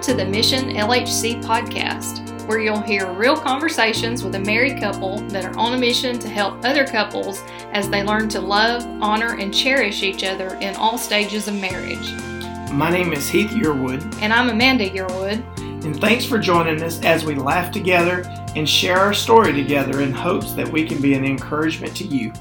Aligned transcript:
Welcome 0.00 0.16
to 0.16 0.24
the 0.24 0.30
Mission 0.30 0.70
LHC 0.76 1.44
podcast, 1.44 2.46
where 2.46 2.58
you'll 2.58 2.80
hear 2.80 3.12
real 3.12 3.36
conversations 3.36 4.24
with 4.24 4.34
a 4.34 4.40
married 4.40 4.80
couple 4.80 5.18
that 5.28 5.44
are 5.44 5.54
on 5.58 5.74
a 5.74 5.78
mission 5.78 6.18
to 6.20 6.26
help 6.26 6.64
other 6.64 6.86
couples 6.86 7.42
as 7.74 7.90
they 7.90 8.02
learn 8.02 8.30
to 8.30 8.40
love, 8.40 8.82
honor, 9.02 9.38
and 9.38 9.52
cherish 9.52 10.02
each 10.02 10.24
other 10.24 10.54
in 10.62 10.74
all 10.76 10.96
stages 10.96 11.48
of 11.48 11.54
marriage. 11.56 12.12
My 12.72 12.88
name 12.90 13.12
is 13.12 13.28
Heath 13.28 13.50
Yearwood, 13.50 14.22
And 14.22 14.32
I'm 14.32 14.48
Amanda 14.48 14.88
Yearwood. 14.88 15.44
and 15.84 16.00
thanks 16.00 16.24
for 16.24 16.38
joining 16.38 16.82
us 16.82 17.04
as 17.04 17.26
we 17.26 17.34
laugh 17.34 17.70
together 17.70 18.22
and 18.56 18.66
share 18.66 18.96
our 18.96 19.12
story 19.12 19.52
together 19.52 20.00
in 20.00 20.12
hopes 20.12 20.54
that 20.54 20.66
we 20.66 20.86
can 20.86 21.02
be 21.02 21.12
an 21.12 21.26
encouragement 21.26 21.94
to 21.98 22.04
you. 22.04 22.32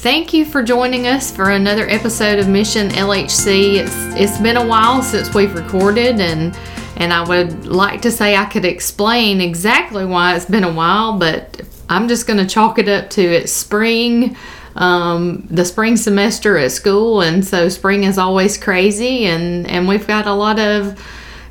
Thank 0.00 0.32
you 0.32 0.46
for 0.46 0.62
joining 0.62 1.06
us 1.06 1.30
for 1.30 1.50
another 1.50 1.86
episode 1.86 2.38
of 2.38 2.48
Mission 2.48 2.88
LHC. 2.88 3.74
It's 3.74 3.94
it's 4.18 4.40
been 4.40 4.56
a 4.56 4.66
while 4.66 5.02
since 5.02 5.34
we've 5.34 5.54
recorded 5.54 6.20
and 6.20 6.58
and 6.96 7.12
I 7.12 7.22
would 7.22 7.66
like 7.66 8.00
to 8.00 8.10
say 8.10 8.34
I 8.34 8.46
could 8.46 8.64
explain 8.64 9.42
exactly 9.42 10.06
why 10.06 10.34
it's 10.34 10.46
been 10.46 10.64
a 10.64 10.72
while, 10.72 11.18
but 11.18 11.60
I'm 11.90 12.08
just 12.08 12.26
going 12.26 12.38
to 12.38 12.46
chalk 12.46 12.78
it 12.78 12.88
up 12.88 13.10
to 13.10 13.22
it's 13.22 13.52
spring, 13.52 14.38
um, 14.74 15.46
the 15.50 15.66
spring 15.66 15.98
semester 15.98 16.56
at 16.56 16.72
school, 16.72 17.20
and 17.20 17.44
so 17.44 17.68
spring 17.68 18.04
is 18.04 18.16
always 18.16 18.56
crazy, 18.56 19.26
and 19.26 19.66
and 19.66 19.86
we've 19.86 20.06
got 20.06 20.26
a 20.26 20.32
lot 20.32 20.58
of 20.58 20.98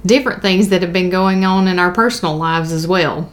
different 0.08 0.42
things 0.42 0.70
that 0.70 0.82
have 0.82 0.92
been 0.92 1.12
going 1.12 1.46
on 1.46 1.68
in 1.68 1.78
our 1.78 1.92
personal 1.92 2.36
lives 2.36 2.72
as 2.72 2.88
well. 2.88 3.32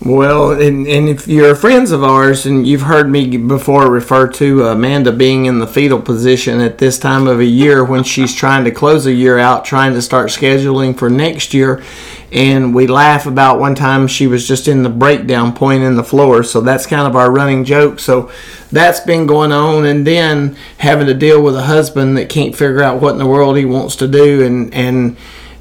Well, 0.00 0.52
and, 0.52 0.86
and 0.86 1.08
if 1.08 1.26
you're 1.26 1.56
friends 1.56 1.90
of 1.90 2.04
ours 2.04 2.46
and 2.46 2.64
you've 2.66 2.82
heard 2.82 3.10
me 3.10 3.36
before 3.36 3.90
refer 3.90 4.28
to 4.34 4.64
Amanda 4.66 5.12
being 5.12 5.46
in 5.46 5.58
the 5.58 5.66
fetal 5.66 6.00
position 6.00 6.60
at 6.60 6.78
this 6.78 7.00
time 7.00 7.26
of 7.26 7.40
a 7.40 7.44
year 7.44 7.84
when 7.84 8.04
she's 8.04 8.32
trying 8.32 8.64
to 8.64 8.70
close 8.70 9.06
a 9.06 9.12
year 9.12 9.38
out, 9.38 9.64
trying 9.64 9.94
to 9.94 10.02
start 10.02 10.28
scheduling 10.28 10.96
for 10.96 11.10
next 11.10 11.52
year. 11.52 11.82
And 12.30 12.74
we 12.74 12.86
laugh 12.86 13.26
about 13.26 13.58
one 13.58 13.74
time 13.74 14.06
she 14.06 14.28
was 14.28 14.46
just 14.46 14.68
in 14.68 14.82
the 14.82 14.88
breakdown 14.88 15.52
point 15.52 15.82
in 15.82 15.96
the 15.96 16.04
floor. 16.04 16.44
So 16.44 16.60
that's 16.60 16.86
kind 16.86 17.06
of 17.06 17.16
our 17.16 17.30
running 17.30 17.64
joke. 17.64 17.98
So 17.98 18.30
that's 18.70 19.00
been 19.00 19.26
going 19.26 19.50
on. 19.50 19.84
And 19.84 20.06
then 20.06 20.56
having 20.78 21.06
to 21.08 21.14
deal 21.14 21.42
with 21.42 21.56
a 21.56 21.62
husband 21.62 22.16
that 22.18 22.28
can't 22.28 22.54
figure 22.54 22.82
out 22.82 23.02
what 23.02 23.12
in 23.12 23.18
the 23.18 23.26
world 23.26 23.56
he 23.56 23.64
wants 23.64 23.96
to 23.96 24.06
do. 24.06 24.44
And, 24.44 24.72
and, 24.72 25.16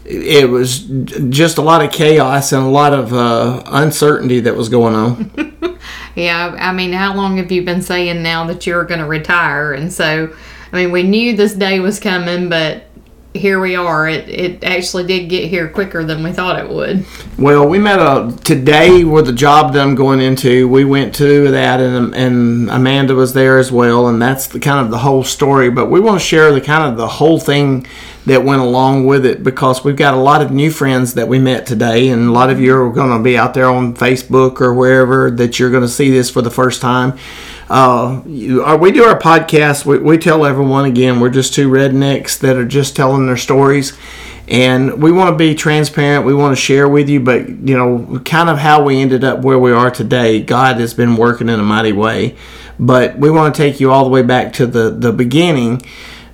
it 0.08 0.50
was 0.50 0.80
just 1.30 1.58
a 1.58 1.62
lot 1.62 1.84
of 1.84 1.92
chaos 1.92 2.52
and 2.54 2.64
a 2.64 2.70
lot 2.70 2.94
of 2.94 3.14
uh, 3.14 3.62
uncertainty 3.68 4.40
that 4.42 4.56
was 4.56 4.70
going 4.70 4.96
on. 4.96 5.54
Yeah, 6.18 6.56
I 6.58 6.74
mean, 6.74 6.94
how 6.94 7.14
long 7.14 7.38
have 7.38 7.52
you 7.52 7.64
been 7.64 7.84
saying 7.84 8.24
now 8.24 8.48
that 8.48 8.66
you're 8.66 8.86
going 8.86 9.02
to 9.02 9.06
retire? 9.06 9.74
And 9.74 9.94
so, 9.94 10.36
I 10.74 10.76
mean, 10.76 10.92
we 10.92 11.04
knew 11.04 11.38
this 11.38 11.54
day 11.54 11.80
was 11.80 12.00
coming, 12.00 12.50
but 12.50 12.87
here 13.38 13.60
we 13.60 13.76
are. 13.76 14.08
It, 14.08 14.28
it 14.30 14.64
actually 14.64 15.06
did 15.06 15.30
get 15.30 15.50
here 15.50 15.70
quicker 15.70 16.04
than 16.04 16.24
we 16.24 16.32
thought 16.32 16.60
it 16.60 16.70
would. 16.70 17.06
Well, 17.38 17.68
we 17.68 17.80
met 17.80 18.00
a 18.00 18.36
today 18.44 19.04
with 19.04 19.28
the 19.28 19.34
job 19.34 19.74
that 19.74 19.82
I'm 19.82 19.96
going 19.96 20.20
into. 20.20 20.68
We 20.68 20.84
went 20.84 21.16
to 21.16 21.52
that, 21.52 21.80
and 21.80 22.14
and 22.14 22.70
Amanda 22.70 23.16
was 23.16 23.34
there 23.34 23.58
as 23.58 23.72
well, 23.72 24.08
and 24.08 24.22
that's 24.22 24.48
the 24.48 24.60
kind 24.60 24.84
of 24.84 24.92
the 24.92 25.00
whole 25.00 25.24
story. 25.24 25.70
But 25.70 25.90
we 25.90 26.00
want 26.00 26.20
to 26.20 26.26
share 26.26 26.52
the 26.52 26.62
kind 26.62 26.84
of 26.84 26.98
the 26.98 27.08
whole 27.08 27.40
thing 27.40 27.86
that 28.28 28.44
went 28.44 28.62
along 28.62 29.06
with 29.06 29.26
it 29.26 29.42
because 29.42 29.86
we've 29.86 29.96
got 29.96 30.14
a 30.14 30.18
lot 30.18 30.42
of 30.42 30.52
new 30.52 30.70
friends 30.70 31.14
that 31.14 31.30
we 31.30 31.40
met 31.40 31.66
today, 31.66 32.10
and 32.10 32.28
a 32.28 32.32
lot 32.32 32.50
of 32.50 32.60
you 32.60 32.76
are 32.76 32.92
going 32.92 33.18
to 33.18 33.24
be 33.24 33.38
out 33.38 33.54
there 33.54 33.70
on 33.70 33.96
Facebook 33.96 34.60
or 34.60 34.74
wherever 34.74 35.32
that 35.32 35.58
you're 35.58 35.72
going 35.72 35.84
to 35.84 35.88
see 35.88 36.10
this 36.10 36.30
for 36.30 36.42
the 36.42 36.52
first 36.52 36.82
time. 36.82 37.18
Uh, 37.70 38.22
you, 38.26 38.64
uh, 38.64 38.78
we 38.78 38.92
do 38.92 39.04
our 39.04 39.20
podcast. 39.20 39.86
We, 39.86 39.98
we 39.98 40.18
tell 40.18 40.46
everyone 40.46 40.86
again 40.86 41.20
we're 41.20 41.30
just 41.30 41.54
two 41.54 41.70
rednecks 41.70 42.40
that 42.40 42.56
are 42.56 42.66
just 42.66 42.96
telling 42.96 43.26
their 43.28 43.38
stories, 43.38 43.98
and 44.48 45.02
we 45.02 45.12
want 45.12 45.34
to 45.34 45.36
be 45.36 45.54
transparent. 45.54 46.26
We 46.26 46.34
want 46.34 46.56
to 46.56 46.62
share 46.62 46.88
with 46.88 47.10
you, 47.10 47.20
but 47.20 47.50
you 47.50 47.78
know, 47.78 48.22
kind 48.24 48.50
of 48.50 48.58
how 48.58 48.84
we 48.84 49.02
ended 49.02 49.24
up 49.24 49.42
where 49.42 49.60
we 49.60 49.72
are 49.74 49.92
today. 49.92 50.42
God 50.42 50.80
has 50.80 50.94
been 50.94 51.18
working 51.18 51.50
in 51.50 51.60
a 51.60 51.64
mighty 51.64 51.92
way, 51.92 52.38
but 52.80 53.18
we 53.18 53.30
want 53.30 53.54
to 53.54 53.62
take 53.62 53.82
you 53.82 53.92
all 53.92 54.06
the 54.06 54.12
way 54.12 54.22
back 54.22 54.54
to 54.54 54.66
the 54.66 54.90
the 54.90 55.12
beginning. 55.12 55.82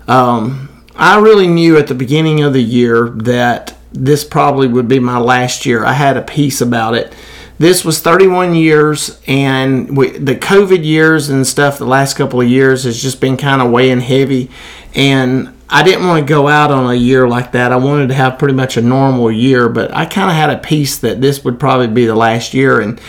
Um, 0.08 0.70
I 0.96 1.20
really 1.20 1.48
knew 1.48 1.78
at 1.78 1.88
the 1.88 1.96
beginning 1.96 2.44
of 2.44 2.54
the 2.54 2.62
year 2.62 3.10
that 3.10 3.76
this 3.92 4.24
probably 4.24 4.68
would 4.68 4.88
be 4.88 5.00
my 5.00 5.18
last 5.18 5.66
year. 5.66 5.84
I 5.84 5.94
had 5.94 6.18
a 6.18 6.22
peace 6.22 6.62
about 6.62 6.94
it. 6.94 7.16
This 7.60 7.86
was 7.86 8.00
31 8.00 8.56
years, 8.56 9.22
and 9.28 9.96
we, 9.96 10.10
the 10.18 10.36
COVID 10.36 10.84
years 10.84 11.30
and 11.30 11.46
stuff, 11.46 11.78
the 11.78 11.86
last 11.86 12.16
couple 12.16 12.42
of 12.42 12.48
years 12.48 12.84
has 12.84 13.02
just 13.02 13.22
been 13.22 13.38
kind 13.38 13.62
of 13.62 13.70
weighing 13.72 14.02
heavy. 14.02 14.50
And 14.96 15.54
I 15.70 15.84
didn't 15.84 16.08
want 16.08 16.26
to 16.26 16.34
go 16.34 16.48
out 16.48 16.72
on 16.72 16.90
a 16.90 16.96
year 16.96 17.28
like 17.28 17.52
that. 17.52 17.72
I 17.72 17.78
wanted 17.78 18.08
to 18.08 18.16
have 18.16 18.40
pretty 18.40 18.56
much 18.56 18.76
a 18.76 18.82
normal 18.82 19.32
year, 19.32 19.70
but 19.70 19.94
I 19.94 20.06
kind 20.06 20.30
of 20.30 20.36
had 20.36 20.50
a 20.50 20.58
peace 20.58 20.98
that 21.00 21.22
this 21.22 21.44
would 21.44 21.60
probably 21.60 21.88
be 21.88 22.06
the 22.06 22.16
last 22.16 22.54
year. 22.54 22.80
And 22.80 23.00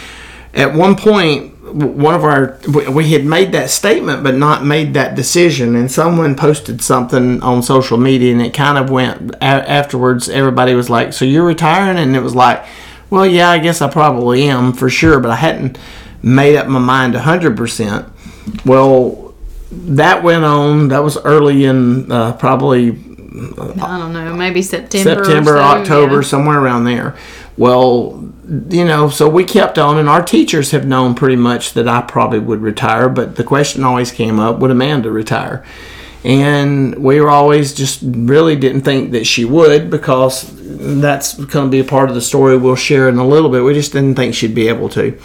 at 0.53 0.75
one 0.75 0.97
point, 0.97 1.55
one 1.75 2.15
of 2.15 2.23
our 2.25 2.59
we 2.69 3.11
had 3.11 3.25
made 3.25 3.51
that 3.53 3.69
statement 3.69 4.23
but 4.23 4.35
not 4.35 4.65
made 4.65 4.95
that 4.95 5.17
decision 5.17 5.75
and 5.75 5.91
someone 5.91 6.37
posted 6.37 6.81
something 6.81 7.43
on 7.43 7.63
social 7.63 7.99
media 7.99 8.31
and 8.33 8.41
it 8.41 8.55
kind 8.55 8.79
of 8.79 8.91
went 8.91 9.35
afterwards 9.43 10.29
everybody 10.29 10.75
was 10.75 10.89
like 10.89 11.13
so 11.13 11.25
you're 11.25 11.45
retiring 11.45 11.99
and 11.99 12.15
it 12.15 12.21
was 12.21 12.35
like 12.35 12.65
well 13.15 13.27
yeah 13.27 13.51
i 13.51 13.59
guess 13.59 13.81
i 13.81 13.91
probably 13.91 14.45
am 14.45 14.73
for 14.73 14.91
sure 14.91 15.21
but 15.21 15.31
i 15.31 15.37
hadn't 15.37 15.79
made 16.23 16.57
up 16.57 16.67
my 16.67 16.79
mind 16.79 17.15
100% 17.15 18.11
well 18.65 19.35
that 19.71 20.23
went 20.23 20.45
on 20.45 20.89
that 20.89 21.03
was 21.03 21.17
early 21.19 21.65
in 21.65 22.11
uh, 22.11 22.33
probably 22.35 22.99
I 23.35 23.99
don't 23.99 24.13
know, 24.13 24.33
maybe 24.37 24.63
September, 24.63 25.25
September, 25.25 25.55
or 25.55 25.57
so, 25.57 25.63
October, 25.63 26.15
yeah. 26.17 26.21
somewhere 26.21 26.61
around 26.61 26.85
there. 26.85 27.17
Well, 27.57 28.33
you 28.69 28.85
know, 28.85 29.09
so 29.09 29.29
we 29.29 29.43
kept 29.43 29.77
on, 29.77 29.99
and 29.99 30.09
our 30.09 30.23
teachers 30.23 30.71
have 30.71 30.87
known 30.87 31.17
pretty 31.17 31.35
much 31.35 31.73
that 31.73 31.89
I 31.89 32.03
probably 32.03 32.39
would 32.39 32.61
retire. 32.61 33.09
But 33.09 33.35
the 33.35 33.43
question 33.43 33.83
always 33.83 34.13
came 34.13 34.39
up: 34.39 34.61
Would 34.61 34.71
Amanda 34.71 35.11
retire? 35.11 35.65
And 36.25 36.97
we 37.05 37.21
were 37.21 37.31
always 37.31 37.75
just 37.75 38.01
really 38.03 38.57
didn't 38.57 38.83
think 38.83 39.13
that 39.13 39.27
she 39.27 39.45
would 39.45 39.91
because 39.91 40.51
that's 40.57 41.35
going 41.35 41.67
to 41.67 41.71
be 41.71 41.81
a 41.81 41.85
part 41.85 42.09
of 42.09 42.15
the 42.15 42.23
story 42.23 42.57
we'll 42.57 42.77
share 42.77 43.09
in 43.09 43.19
a 43.19 43.27
little 43.27 43.51
bit. 43.51 43.63
We 43.63 43.75
just 43.75 43.93
didn't 43.93 44.15
think 44.15 44.35
she'd 44.35 44.55
be 44.55 44.69
able 44.69 44.89
to. 44.91 45.19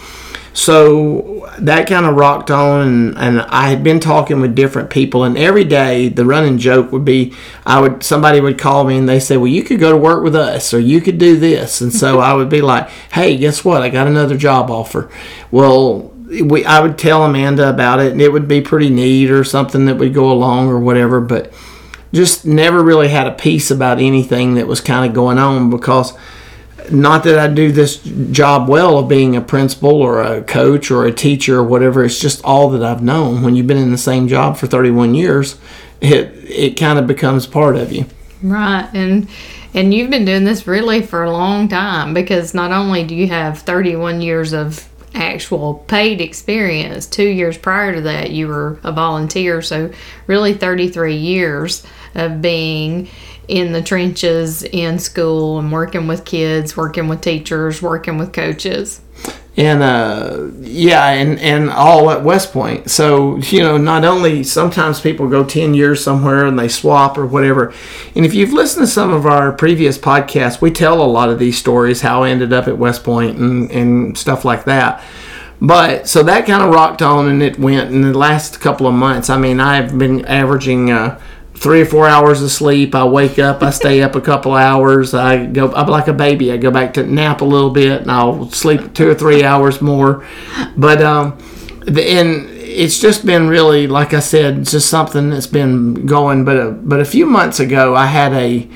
So 0.52 1.48
that 1.60 1.88
kind 1.88 2.06
of 2.06 2.16
rocked 2.16 2.50
on, 2.50 2.86
and, 2.86 3.18
and 3.18 3.40
I 3.42 3.68
had 3.68 3.84
been 3.84 4.00
talking 4.00 4.40
with 4.40 4.56
different 4.56 4.90
people, 4.90 5.22
and 5.22 5.38
every 5.38 5.64
day 5.64 6.08
the 6.08 6.24
running 6.24 6.58
joke 6.58 6.90
would 6.90 7.04
be, 7.04 7.34
I 7.64 7.80
would 7.80 8.02
somebody 8.02 8.40
would 8.40 8.58
call 8.58 8.84
me 8.84 8.98
and 8.98 9.08
they 9.08 9.20
say, 9.20 9.36
well, 9.36 9.46
you 9.46 9.62
could 9.62 9.78
go 9.78 9.92
to 9.92 9.96
work 9.96 10.24
with 10.24 10.34
us, 10.34 10.74
or 10.74 10.80
you 10.80 11.00
could 11.00 11.18
do 11.18 11.38
this, 11.38 11.80
and 11.80 11.92
so 11.92 12.18
I 12.18 12.34
would 12.34 12.48
be 12.48 12.62
like, 12.62 12.88
hey, 13.12 13.36
guess 13.36 13.64
what? 13.64 13.82
I 13.82 13.90
got 13.90 14.08
another 14.08 14.36
job 14.36 14.70
offer. 14.70 15.08
Well, 15.52 16.09
we 16.30 16.64
I 16.64 16.80
would 16.80 16.98
tell 16.98 17.24
Amanda 17.24 17.68
about 17.68 18.00
it, 18.00 18.12
and 18.12 18.20
it 18.20 18.32
would 18.32 18.46
be 18.46 18.60
pretty 18.60 18.90
neat 18.90 19.30
or 19.30 19.44
something 19.44 19.86
that 19.86 19.96
would 19.96 20.14
go 20.14 20.30
along 20.30 20.68
or 20.68 20.78
whatever, 20.78 21.20
but 21.20 21.52
just 22.12 22.44
never 22.44 22.82
really 22.82 23.08
had 23.08 23.26
a 23.26 23.32
peace 23.32 23.70
about 23.70 23.98
anything 23.98 24.54
that 24.54 24.66
was 24.66 24.80
kind 24.80 25.08
of 25.08 25.14
going 25.14 25.38
on 25.38 25.70
because 25.70 26.16
not 26.90 27.22
that 27.24 27.38
I 27.38 27.52
do 27.52 27.70
this 27.70 27.98
job 28.30 28.68
well 28.68 28.98
of 28.98 29.08
being 29.08 29.36
a 29.36 29.40
principal 29.40 29.90
or 29.90 30.20
a 30.20 30.42
coach 30.42 30.90
or 30.90 31.04
a 31.04 31.12
teacher 31.12 31.58
or 31.58 31.62
whatever. 31.62 32.04
It's 32.04 32.18
just 32.18 32.44
all 32.44 32.70
that 32.70 32.82
I've 32.82 33.02
known. 33.02 33.42
When 33.42 33.54
you've 33.54 33.68
been 33.68 33.76
in 33.76 33.92
the 33.92 33.98
same 33.98 34.26
job 34.26 34.56
for 34.56 34.66
31 34.66 35.14
years, 35.14 35.58
it 36.00 36.32
it 36.44 36.78
kind 36.78 36.98
of 36.98 37.06
becomes 37.06 37.46
part 37.46 37.76
of 37.76 37.92
you. 37.92 38.06
Right, 38.42 38.88
and 38.94 39.28
and 39.74 39.94
you've 39.94 40.10
been 40.10 40.24
doing 40.24 40.44
this 40.44 40.66
really 40.66 41.02
for 41.02 41.24
a 41.24 41.30
long 41.30 41.68
time 41.68 42.14
because 42.14 42.54
not 42.54 42.72
only 42.72 43.04
do 43.04 43.14
you 43.14 43.28
have 43.28 43.58
31 43.58 44.20
years 44.20 44.52
of 44.52 44.88
actual 45.14 45.74
paid 45.74 46.20
experience, 46.20 47.06
two 47.06 47.28
years 47.28 47.58
prior 47.58 47.94
to 47.94 48.00
that 48.02 48.30
you 48.30 48.48
were 48.48 48.78
a 48.82 48.92
volunteer, 48.92 49.62
so 49.62 49.90
really 50.26 50.54
33 50.54 51.16
years 51.16 51.84
of 52.14 52.40
being 52.40 53.08
in 53.48 53.72
the 53.72 53.82
trenches 53.82 54.62
in 54.62 54.98
school 54.98 55.58
and 55.58 55.72
working 55.72 56.06
with 56.06 56.24
kids, 56.24 56.76
working 56.76 57.08
with 57.08 57.20
teachers, 57.20 57.82
working 57.82 58.16
with 58.16 58.32
coaches. 58.32 59.00
And 59.56 59.82
uh, 59.82 60.48
yeah, 60.60 61.06
and 61.10 61.38
and 61.40 61.70
all 61.70 62.10
at 62.10 62.22
West 62.22 62.52
Point. 62.52 62.88
So 62.90 63.36
you 63.38 63.60
know, 63.60 63.76
not 63.76 64.04
only 64.04 64.44
sometimes 64.44 65.00
people 65.00 65.28
go 65.28 65.44
ten 65.44 65.74
years 65.74 66.02
somewhere 66.02 66.46
and 66.46 66.58
they 66.58 66.68
swap 66.68 67.18
or 67.18 67.26
whatever. 67.26 67.74
And 68.14 68.24
if 68.24 68.32
you've 68.32 68.52
listened 68.52 68.86
to 68.86 68.92
some 68.92 69.12
of 69.12 69.26
our 69.26 69.52
previous 69.52 69.98
podcasts, 69.98 70.60
we 70.62 70.70
tell 70.70 71.02
a 71.02 71.04
lot 71.04 71.30
of 71.30 71.38
these 71.38 71.58
stories 71.58 72.00
how 72.00 72.22
I 72.22 72.30
ended 72.30 72.52
up 72.52 72.68
at 72.68 72.78
West 72.78 73.02
Point 73.02 73.38
and 73.38 73.70
and 73.72 74.16
stuff 74.16 74.44
like 74.44 74.64
that. 74.64 75.02
But 75.60 76.08
so 76.08 76.22
that 76.22 76.46
kind 76.46 76.62
of 76.62 76.70
rocked 76.70 77.02
on 77.02 77.28
and 77.28 77.42
it 77.42 77.58
went 77.58 77.92
in 77.92 78.00
the 78.00 78.16
last 78.16 78.60
couple 78.60 78.86
of 78.86 78.94
months. 78.94 79.28
I 79.28 79.36
mean, 79.36 79.60
I've 79.60 79.98
been 79.98 80.24
averaging. 80.26 80.90
Uh, 80.90 81.20
three 81.60 81.82
or 81.82 81.84
four 81.84 82.08
hours 82.08 82.40
of 82.40 82.50
sleep. 82.50 82.94
I 82.94 83.04
wake 83.04 83.38
up, 83.38 83.62
I 83.62 83.68
stay 83.68 84.02
up 84.02 84.16
a 84.16 84.20
couple 84.20 84.54
hours. 84.54 85.12
I 85.12 85.44
go, 85.44 85.70
I'm 85.72 85.88
like 85.88 86.08
a 86.08 86.14
baby. 86.14 86.50
I 86.50 86.56
go 86.56 86.70
back 86.70 86.94
to 86.94 87.04
nap 87.04 87.42
a 87.42 87.44
little 87.44 87.68
bit, 87.68 88.00
and 88.00 88.10
I'll 88.10 88.50
sleep 88.50 88.94
two 88.94 89.10
or 89.10 89.14
three 89.14 89.44
hours 89.44 89.82
more. 89.82 90.26
But 90.74 91.02
um, 91.02 91.38
the, 91.84 92.02
and 92.02 92.48
it's 92.50 92.98
just 92.98 93.26
been 93.26 93.48
really, 93.48 93.86
like 93.86 94.14
I 94.14 94.20
said, 94.20 94.64
just 94.64 94.88
something 94.88 95.28
that's 95.28 95.46
been 95.46 96.06
going. 96.06 96.46
But 96.46 96.56
a, 96.56 96.70
but 96.70 96.98
a 96.98 97.04
few 97.04 97.26
months 97.26 97.60
ago, 97.60 97.94
I 97.94 98.06
had 98.06 98.32
a 98.32 98.66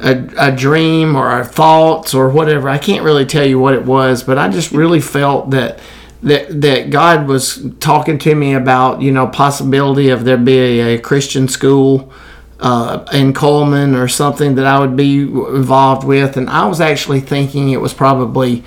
a, 0.00 0.28
a 0.36 0.52
dream 0.54 1.14
or 1.14 1.40
a 1.40 1.44
thoughts 1.44 2.12
or 2.12 2.28
whatever. 2.28 2.68
I 2.68 2.78
can't 2.78 3.04
really 3.04 3.24
tell 3.24 3.46
you 3.46 3.60
what 3.60 3.74
it 3.74 3.84
was, 3.84 4.24
but 4.24 4.36
I 4.36 4.48
just 4.48 4.72
really 4.72 5.00
felt 5.00 5.50
that 5.50 5.78
that 6.26 6.60
that 6.60 6.90
God 6.90 7.28
was 7.28 7.64
talking 7.78 8.18
to 8.18 8.34
me 8.34 8.54
about 8.54 9.00
you 9.00 9.12
know 9.12 9.28
possibility 9.28 10.10
of 10.10 10.24
there 10.24 10.36
be 10.36 10.58
a, 10.58 10.94
a 10.94 10.98
Christian 10.98 11.46
school 11.46 12.12
uh, 12.58 13.04
in 13.12 13.32
Cullman 13.32 13.94
or 13.94 14.08
something 14.08 14.56
that 14.56 14.66
I 14.66 14.80
would 14.80 14.96
be 14.96 15.22
involved 15.22 16.04
with, 16.04 16.36
and 16.36 16.50
I 16.50 16.66
was 16.66 16.80
actually 16.80 17.20
thinking 17.20 17.70
it 17.70 17.80
was 17.80 17.94
probably 17.94 18.64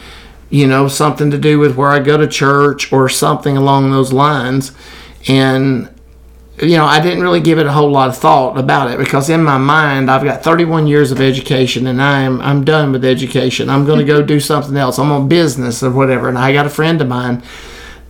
you 0.50 0.68
know 0.68 0.88
something 0.88 1.30
to 1.32 1.38
do 1.38 1.60
with 1.60 1.76
where 1.76 1.90
I 1.90 2.00
go 2.00 2.18
to 2.18 2.28
church 2.28 2.94
or 2.94 3.10
something 3.10 3.58
along 3.58 3.92
those 3.92 4.14
lines, 4.14 4.72
and 5.28 5.90
you 6.62 6.78
know, 6.78 6.86
I 6.86 7.00
didn't 7.00 7.24
really 7.24 7.40
give 7.40 7.58
it 7.58 7.66
a 7.66 7.72
whole 7.72 7.90
lot 7.90 8.10
of 8.10 8.18
thought 8.18 8.58
about 8.58 8.92
it 8.92 8.98
because 8.98 9.30
in 9.30 9.44
my 9.44 9.58
mind, 9.58 10.12
I've 10.12 10.24
got 10.24 10.44
31 10.44 10.88
years 10.88 11.12
of 11.12 11.22
education 11.22 11.88
and 11.88 12.02
I'm 12.02 12.42
I'm 12.42 12.66
done 12.66 12.92
with 12.92 13.06
education. 13.06 13.70
I'm 13.70 13.86
going 13.86 14.00
to 14.00 14.06
go 14.06 14.22
do 14.22 14.40
something 14.40 14.76
else. 14.76 15.00
I'm 15.00 15.12
on 15.12 15.30
business 15.30 15.82
or 15.82 15.92
whatever. 15.92 16.28
And 16.28 16.38
I 16.38 16.52
got 16.52 16.66
a 16.66 16.70
friend 16.70 17.02
of 17.02 17.08
mine 17.08 17.44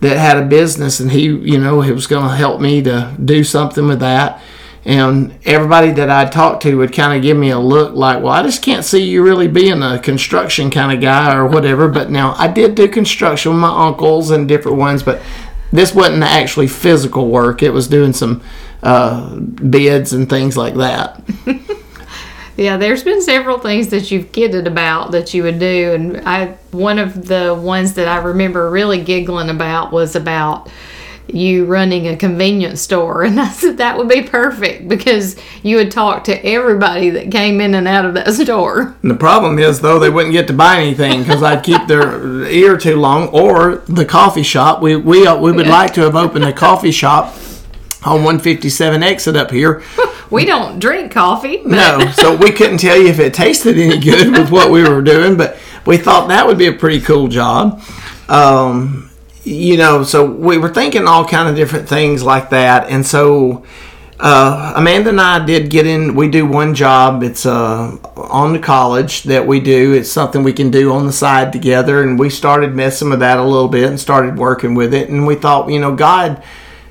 that 0.00 0.16
had 0.16 0.38
a 0.38 0.46
business 0.46 0.98
and 0.98 1.10
he, 1.10 1.24
you 1.24 1.58
know, 1.58 1.80
he 1.82 1.92
was 1.92 2.06
going 2.06 2.28
to 2.28 2.34
help 2.34 2.60
me 2.60 2.82
to 2.82 3.14
do 3.24 3.44
something 3.44 3.86
with 3.86 4.00
that. 4.00 4.42
And 4.84 5.38
everybody 5.44 5.90
that 5.92 6.08
I 6.08 6.24
talked 6.24 6.62
to 6.62 6.78
would 6.78 6.92
kind 6.92 7.14
of 7.14 7.22
give 7.22 7.36
me 7.36 7.50
a 7.50 7.58
look 7.58 7.94
like, 7.94 8.22
well, 8.22 8.32
I 8.32 8.42
just 8.42 8.62
can't 8.62 8.84
see 8.84 9.04
you 9.04 9.22
really 9.22 9.46
being 9.46 9.82
a 9.82 9.98
construction 9.98 10.70
kind 10.70 10.90
of 10.90 11.02
guy 11.02 11.36
or 11.36 11.46
whatever. 11.46 11.86
But 11.86 12.10
now 12.10 12.34
I 12.38 12.48
did 12.48 12.74
do 12.74 12.88
construction 12.88 13.52
with 13.52 13.60
my 13.60 13.86
uncles 13.86 14.30
and 14.30 14.48
different 14.48 14.78
ones, 14.78 15.02
but 15.02 15.20
this 15.72 15.94
wasn't 15.94 16.22
actually 16.22 16.66
physical 16.66 17.28
work. 17.28 17.62
It 17.62 17.70
was 17.70 17.88
doing 17.88 18.12
some 18.12 18.42
uh, 18.82 19.36
bids 19.36 20.12
and 20.12 20.28
things 20.28 20.56
like 20.56 20.74
that. 20.74 21.22
yeah, 22.56 22.76
there's 22.76 23.04
been 23.04 23.22
several 23.22 23.58
things 23.58 23.88
that 23.88 24.10
you've 24.10 24.32
kidded 24.32 24.66
about 24.66 25.12
that 25.12 25.32
you 25.34 25.42
would 25.42 25.58
do, 25.58 25.92
and 25.92 26.16
I 26.28 26.56
one 26.72 26.98
of 26.98 27.26
the 27.26 27.54
ones 27.54 27.94
that 27.94 28.08
I 28.08 28.18
remember 28.18 28.70
really 28.70 29.02
giggling 29.02 29.50
about 29.50 29.92
was 29.92 30.16
about 30.16 30.68
you 31.34 31.64
running 31.64 32.06
a 32.08 32.16
convenience 32.16 32.80
store 32.80 33.22
and 33.22 33.40
I 33.40 33.48
said 33.48 33.78
that 33.78 33.96
would 33.96 34.08
be 34.08 34.22
perfect 34.22 34.88
because 34.88 35.36
you 35.62 35.76
would 35.76 35.90
talk 35.90 36.24
to 36.24 36.46
everybody 36.46 37.10
that 37.10 37.30
came 37.30 37.60
in 37.60 37.74
and 37.74 37.88
out 37.88 38.04
of 38.04 38.14
that 38.14 38.32
store. 38.34 38.96
The 39.02 39.14
problem 39.14 39.58
is 39.58 39.80
though 39.80 39.98
they 39.98 40.10
wouldn't 40.10 40.32
get 40.32 40.46
to 40.48 40.52
buy 40.52 40.80
anything 40.80 41.20
because 41.20 41.42
I'd 41.42 41.64
keep 41.64 41.86
their 41.86 42.44
ear 42.44 42.76
too 42.76 42.96
long 42.96 43.28
or 43.28 43.76
the 43.88 44.04
coffee 44.04 44.42
shop. 44.42 44.82
We 44.82 44.96
we 44.96 45.26
uh, 45.26 45.36
we 45.36 45.52
would 45.52 45.66
like 45.66 45.94
to 45.94 46.02
have 46.02 46.16
opened 46.16 46.44
a 46.44 46.52
coffee 46.52 46.92
shop 46.92 47.34
on 48.04 48.24
157 48.24 49.02
exit 49.02 49.36
up 49.36 49.50
here. 49.50 49.82
We 50.30 50.44
don't 50.44 50.78
drink 50.78 51.10
coffee. 51.10 51.60
No, 51.64 52.08
so 52.12 52.36
we 52.36 52.52
couldn't 52.52 52.78
tell 52.78 52.96
you 52.96 53.08
if 53.08 53.18
it 53.18 53.34
tasted 53.34 53.76
any 53.76 53.98
good 53.98 54.30
with 54.30 54.50
what 54.50 54.70
we 54.70 54.88
were 54.88 55.02
doing, 55.02 55.36
but 55.36 55.58
we 55.84 55.96
thought 55.96 56.28
that 56.28 56.46
would 56.46 56.56
be 56.56 56.68
a 56.68 56.72
pretty 56.72 57.00
cool 57.00 57.26
job. 57.26 57.82
Um, 58.28 59.09
you 59.44 59.76
know, 59.76 60.02
so 60.02 60.24
we 60.24 60.58
were 60.58 60.68
thinking 60.68 61.06
all 61.06 61.26
kind 61.26 61.48
of 61.48 61.56
different 61.56 61.88
things 61.88 62.22
like 62.22 62.50
that, 62.50 62.88
and 62.90 63.06
so 63.06 63.64
uh, 64.20 64.74
Amanda 64.76 65.08
and 65.08 65.20
I 65.20 65.44
did 65.44 65.70
get 65.70 65.86
in. 65.86 66.14
We 66.14 66.28
do 66.28 66.44
one 66.44 66.74
job. 66.74 67.22
It's 67.22 67.46
uh, 67.46 67.96
on 68.16 68.52
the 68.52 68.58
college 68.58 69.22
that 69.24 69.46
we 69.46 69.60
do. 69.60 69.94
It's 69.94 70.10
something 70.10 70.42
we 70.42 70.52
can 70.52 70.70
do 70.70 70.92
on 70.92 71.06
the 71.06 71.12
side 71.12 71.52
together, 71.52 72.02
and 72.02 72.18
we 72.18 72.28
started 72.28 72.74
messing 72.74 73.08
with 73.08 73.20
that 73.20 73.38
a 73.38 73.42
little 73.42 73.68
bit 73.68 73.88
and 73.88 73.98
started 73.98 74.36
working 74.36 74.74
with 74.74 74.92
it. 74.92 75.08
And 75.08 75.26
we 75.26 75.36
thought, 75.36 75.70
you 75.70 75.80
know, 75.80 75.94
God, 75.94 76.42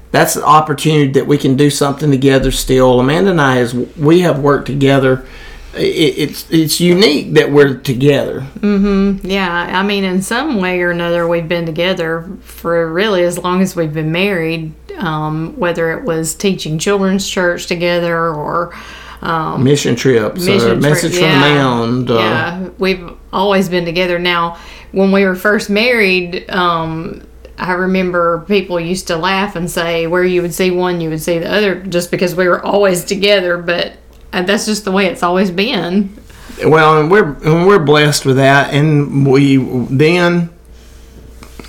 that's 0.09 0.35
an 0.35 0.43
opportunity 0.43 1.11
that 1.11 1.27
we 1.27 1.37
can 1.37 1.55
do 1.55 1.69
something 1.69 2.09
together. 2.09 2.51
Still, 2.51 2.99
Amanda 2.99 3.29
and 3.29 3.41
I, 3.41 3.59
as 3.59 3.75
we 3.75 4.21
have 4.21 4.39
worked 4.39 4.65
together 4.65 5.27
it's 5.73 6.49
it's 6.49 6.79
unique 6.79 7.33
that 7.33 7.51
we're 7.51 7.77
together. 7.77 8.41
Mm-hmm. 8.59 9.27
Yeah, 9.27 9.79
I 9.79 9.83
mean, 9.83 10.03
in 10.03 10.21
some 10.21 10.59
way 10.59 10.81
or 10.81 10.91
another, 10.91 11.27
we've 11.27 11.47
been 11.47 11.65
together 11.65 12.29
for 12.41 12.91
really 12.91 13.23
as 13.23 13.37
long 13.37 13.61
as 13.61 13.75
we've 13.75 13.93
been 13.93 14.11
married. 14.11 14.73
Um, 14.97 15.57
whether 15.57 15.97
it 15.97 16.03
was 16.03 16.35
teaching 16.35 16.77
children's 16.77 17.27
church 17.27 17.67
together 17.67 18.33
or 18.33 18.75
um, 19.21 19.63
mission 19.63 19.95
trips, 19.95 20.45
mission 20.45 20.81
tri- 20.81 20.89
message 20.89 21.13
yeah, 21.13 21.19
from 21.19 21.29
the 21.29 21.55
mound. 21.55 22.11
Uh, 22.11 22.15
yeah, 22.15 22.69
we've 22.79 23.11
always 23.31 23.69
been 23.69 23.85
together. 23.85 24.19
Now, 24.19 24.57
when 24.91 25.11
we 25.11 25.23
were 25.23 25.35
first 25.35 25.69
married. 25.69 26.49
Um, 26.49 27.25
I 27.61 27.73
remember 27.73 28.45
people 28.47 28.79
used 28.79 29.07
to 29.07 29.17
laugh 29.17 29.57
and 29.57 29.69
say, 29.69 30.07
where 30.07 30.23
you 30.23 30.41
would 30.41 30.53
see 30.53 30.71
one, 30.71 31.01
you 31.01 31.09
would 31.09 31.21
see 31.21 31.39
the 31.39 31.51
other, 31.51 31.83
just 31.83 32.09
because 32.09 32.33
we 32.33 32.47
were 32.47 32.65
always 32.65 33.03
together. 33.03 33.57
But 33.57 33.97
that's 34.31 34.65
just 34.65 34.85
the 34.85 34.91
way 34.91 35.07
it's 35.07 35.23
always 35.23 35.51
been. 35.51 36.15
Well, 36.63 36.99
and 36.99 37.11
we're 37.11 37.33
we're 37.65 37.79
blessed 37.79 38.25
with 38.25 38.37
that, 38.37 38.73
and 38.73 39.25
we 39.25 39.57
then. 39.57 40.49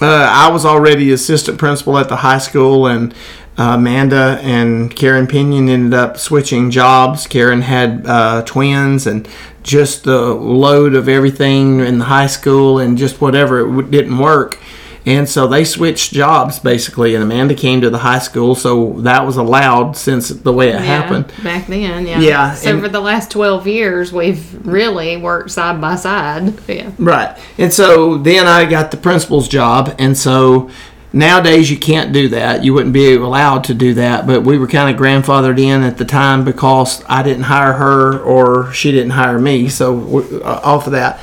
Uh, 0.03 0.27
I 0.33 0.51
was 0.51 0.65
already 0.65 1.12
assistant 1.12 1.59
principal 1.59 1.99
at 1.99 2.09
the 2.09 2.17
high 2.17 2.39
school, 2.39 2.87
and 2.87 3.12
uh, 3.59 3.75
Amanda 3.75 4.41
and 4.43 4.97
Karen 4.97 5.27
Pinion 5.27 5.69
ended 5.69 5.93
up 5.93 6.17
switching 6.17 6.71
jobs. 6.71 7.27
Karen 7.27 7.61
had 7.61 8.07
uh, 8.07 8.43
twins, 8.47 9.06
and 9.06 9.29
just 9.63 10.05
the 10.05 10.19
load 10.35 10.95
of 10.95 11.09
everything 11.09 11.81
in 11.81 11.99
the 11.99 12.06
high 12.06 12.27
school 12.27 12.79
and 12.79 12.97
just 12.97 13.21
whatever 13.21 13.81
it 13.81 13.91
didn't 13.91 14.19
work. 14.19 14.59
And 15.06 15.26
so 15.29 15.47
they 15.47 15.64
switched 15.64 16.12
jobs 16.12 16.58
basically, 16.58 17.14
and 17.14 17.25
Amanda 17.25 17.55
came 17.55 17.81
to 17.81 17.88
the 17.88 17.99
high 17.99 18.19
school, 18.19 18.55
so 18.55 18.93
that 19.00 19.25
was 19.25 19.38
allowed 19.38 19.97
since 19.97 20.29
the 20.29 20.52
way 20.52 20.69
it 20.69 20.75
yeah, 20.75 20.81
happened 20.81 21.32
back 21.43 21.67
then. 21.69 22.06
Yeah. 22.06 22.20
Yeah. 22.20 22.55
So 22.55 22.70
and, 22.70 22.82
for 22.82 22.88
the 22.88 23.00
last 23.00 23.31
twelve 23.31 23.67
years, 23.67 24.12
we've 24.12 24.67
really 24.67 25.17
worked 25.17 25.52
side 25.52 25.81
by 25.81 25.97
side. 25.97 26.52
Yeah. 26.69 26.93
Right. 26.99 27.37
And 27.56 27.73
so 27.73 28.19
then 28.19 28.47
I 28.47 28.67
got 28.67 28.91
the 28.91 28.99
principal's 28.99 29.49
job, 29.49 29.94
and 29.99 30.17
so 30.19 30.70
nowadays 31.12 31.70
you 31.70 31.79
can't 31.79 32.12
do 32.12 32.29
that. 32.29 32.62
You 32.62 32.75
wouldn't 32.75 32.93
be 32.93 33.14
allowed 33.14 33.64
to 33.64 33.75
do 33.75 33.94
that. 33.94 34.26
But 34.26 34.43
we 34.43 34.58
were 34.58 34.69
kind 34.69 34.94
of 34.94 35.00
grandfathered 35.00 35.58
in 35.58 35.82
at 35.82 35.96
the 35.96 36.05
time 36.05 36.44
because 36.44 37.03
I 37.08 37.23
didn't 37.23 37.44
hire 37.44 37.73
her 37.73 38.20
or 38.20 38.73
she 38.73 38.93
didn't 38.93 39.11
hire 39.11 39.38
me. 39.38 39.69
So 39.70 40.41
uh, 40.44 40.61
off 40.62 40.87
of 40.87 40.93
that. 40.93 41.20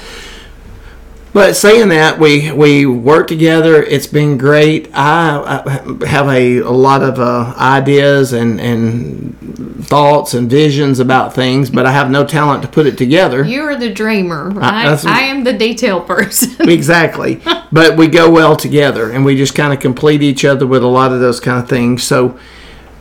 But 1.37 1.55
saying 1.55 1.89
that, 1.89 2.17
we 2.17 2.51
we 2.51 2.87
work 2.87 3.27
together. 3.27 3.83
It's 3.83 4.07
been 4.07 4.39
great. 4.39 4.89
I, 4.91 5.61
I 5.63 6.05
have 6.07 6.27
a, 6.29 6.57
a 6.57 6.71
lot 6.71 7.03
of 7.03 7.19
uh, 7.19 7.53
ideas 7.55 8.33
and 8.33 8.59
and 8.59 9.85
thoughts 9.85 10.33
and 10.33 10.49
visions 10.49 10.99
about 10.99 11.35
things, 11.35 11.69
but 11.69 11.85
I 11.85 11.91
have 11.91 12.09
no 12.09 12.25
talent 12.25 12.63
to 12.63 12.67
put 12.67 12.87
it 12.87 12.97
together. 12.97 13.43
You 13.43 13.61
are 13.65 13.75
the 13.75 13.93
dreamer. 13.93 14.51
I, 14.59 14.87
I, 14.87 14.99
I 15.05 15.19
am 15.25 15.43
the 15.43 15.53
detail 15.53 16.01
person. 16.01 16.55
exactly. 16.71 17.39
But 17.71 17.97
we 17.97 18.07
go 18.07 18.31
well 18.31 18.55
together, 18.55 19.11
and 19.11 19.23
we 19.23 19.37
just 19.37 19.53
kind 19.53 19.71
of 19.71 19.79
complete 19.79 20.23
each 20.23 20.43
other 20.43 20.65
with 20.65 20.81
a 20.81 20.87
lot 20.87 21.13
of 21.13 21.19
those 21.19 21.39
kind 21.39 21.61
of 21.61 21.69
things. 21.69 22.01
So 22.01 22.39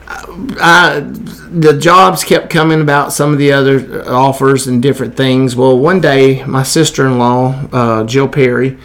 I, 0.08 1.00
the 1.00 1.76
jobs 1.78 2.22
kept 2.22 2.50
coming 2.50 2.80
about 2.80 3.12
some 3.12 3.32
of 3.32 3.38
the 3.38 3.52
other 3.52 4.08
offers 4.08 4.66
and 4.66 4.82
different 4.82 5.16
things. 5.16 5.56
Well, 5.56 5.78
one 5.78 6.00
day, 6.00 6.44
my 6.44 6.62
sister 6.62 7.06
in 7.06 7.18
law, 7.18 7.66
uh, 7.72 8.04
Jill 8.04 8.28
Perry, 8.28 8.78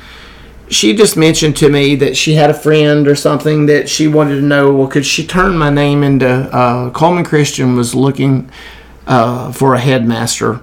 she 0.69 0.95
just 0.95 1.17
mentioned 1.17 1.57
to 1.57 1.69
me 1.69 1.95
that 1.95 2.15
she 2.15 2.35
had 2.35 2.49
a 2.49 2.53
friend 2.53 3.07
or 3.07 3.15
something 3.15 3.65
that 3.65 3.89
she 3.89 4.07
wanted 4.07 4.35
to 4.35 4.41
know. 4.41 4.73
Well, 4.73 4.87
could 4.87 5.05
she 5.05 5.25
turn 5.25 5.57
my 5.57 5.69
name 5.69 6.01
into 6.01 6.27
uh, 6.27 6.89
Cullman 6.91 7.25
Christian 7.25 7.75
was 7.75 7.93
looking 7.93 8.49
uh, 9.05 9.51
for 9.51 9.73
a 9.73 9.79
headmaster, 9.79 10.59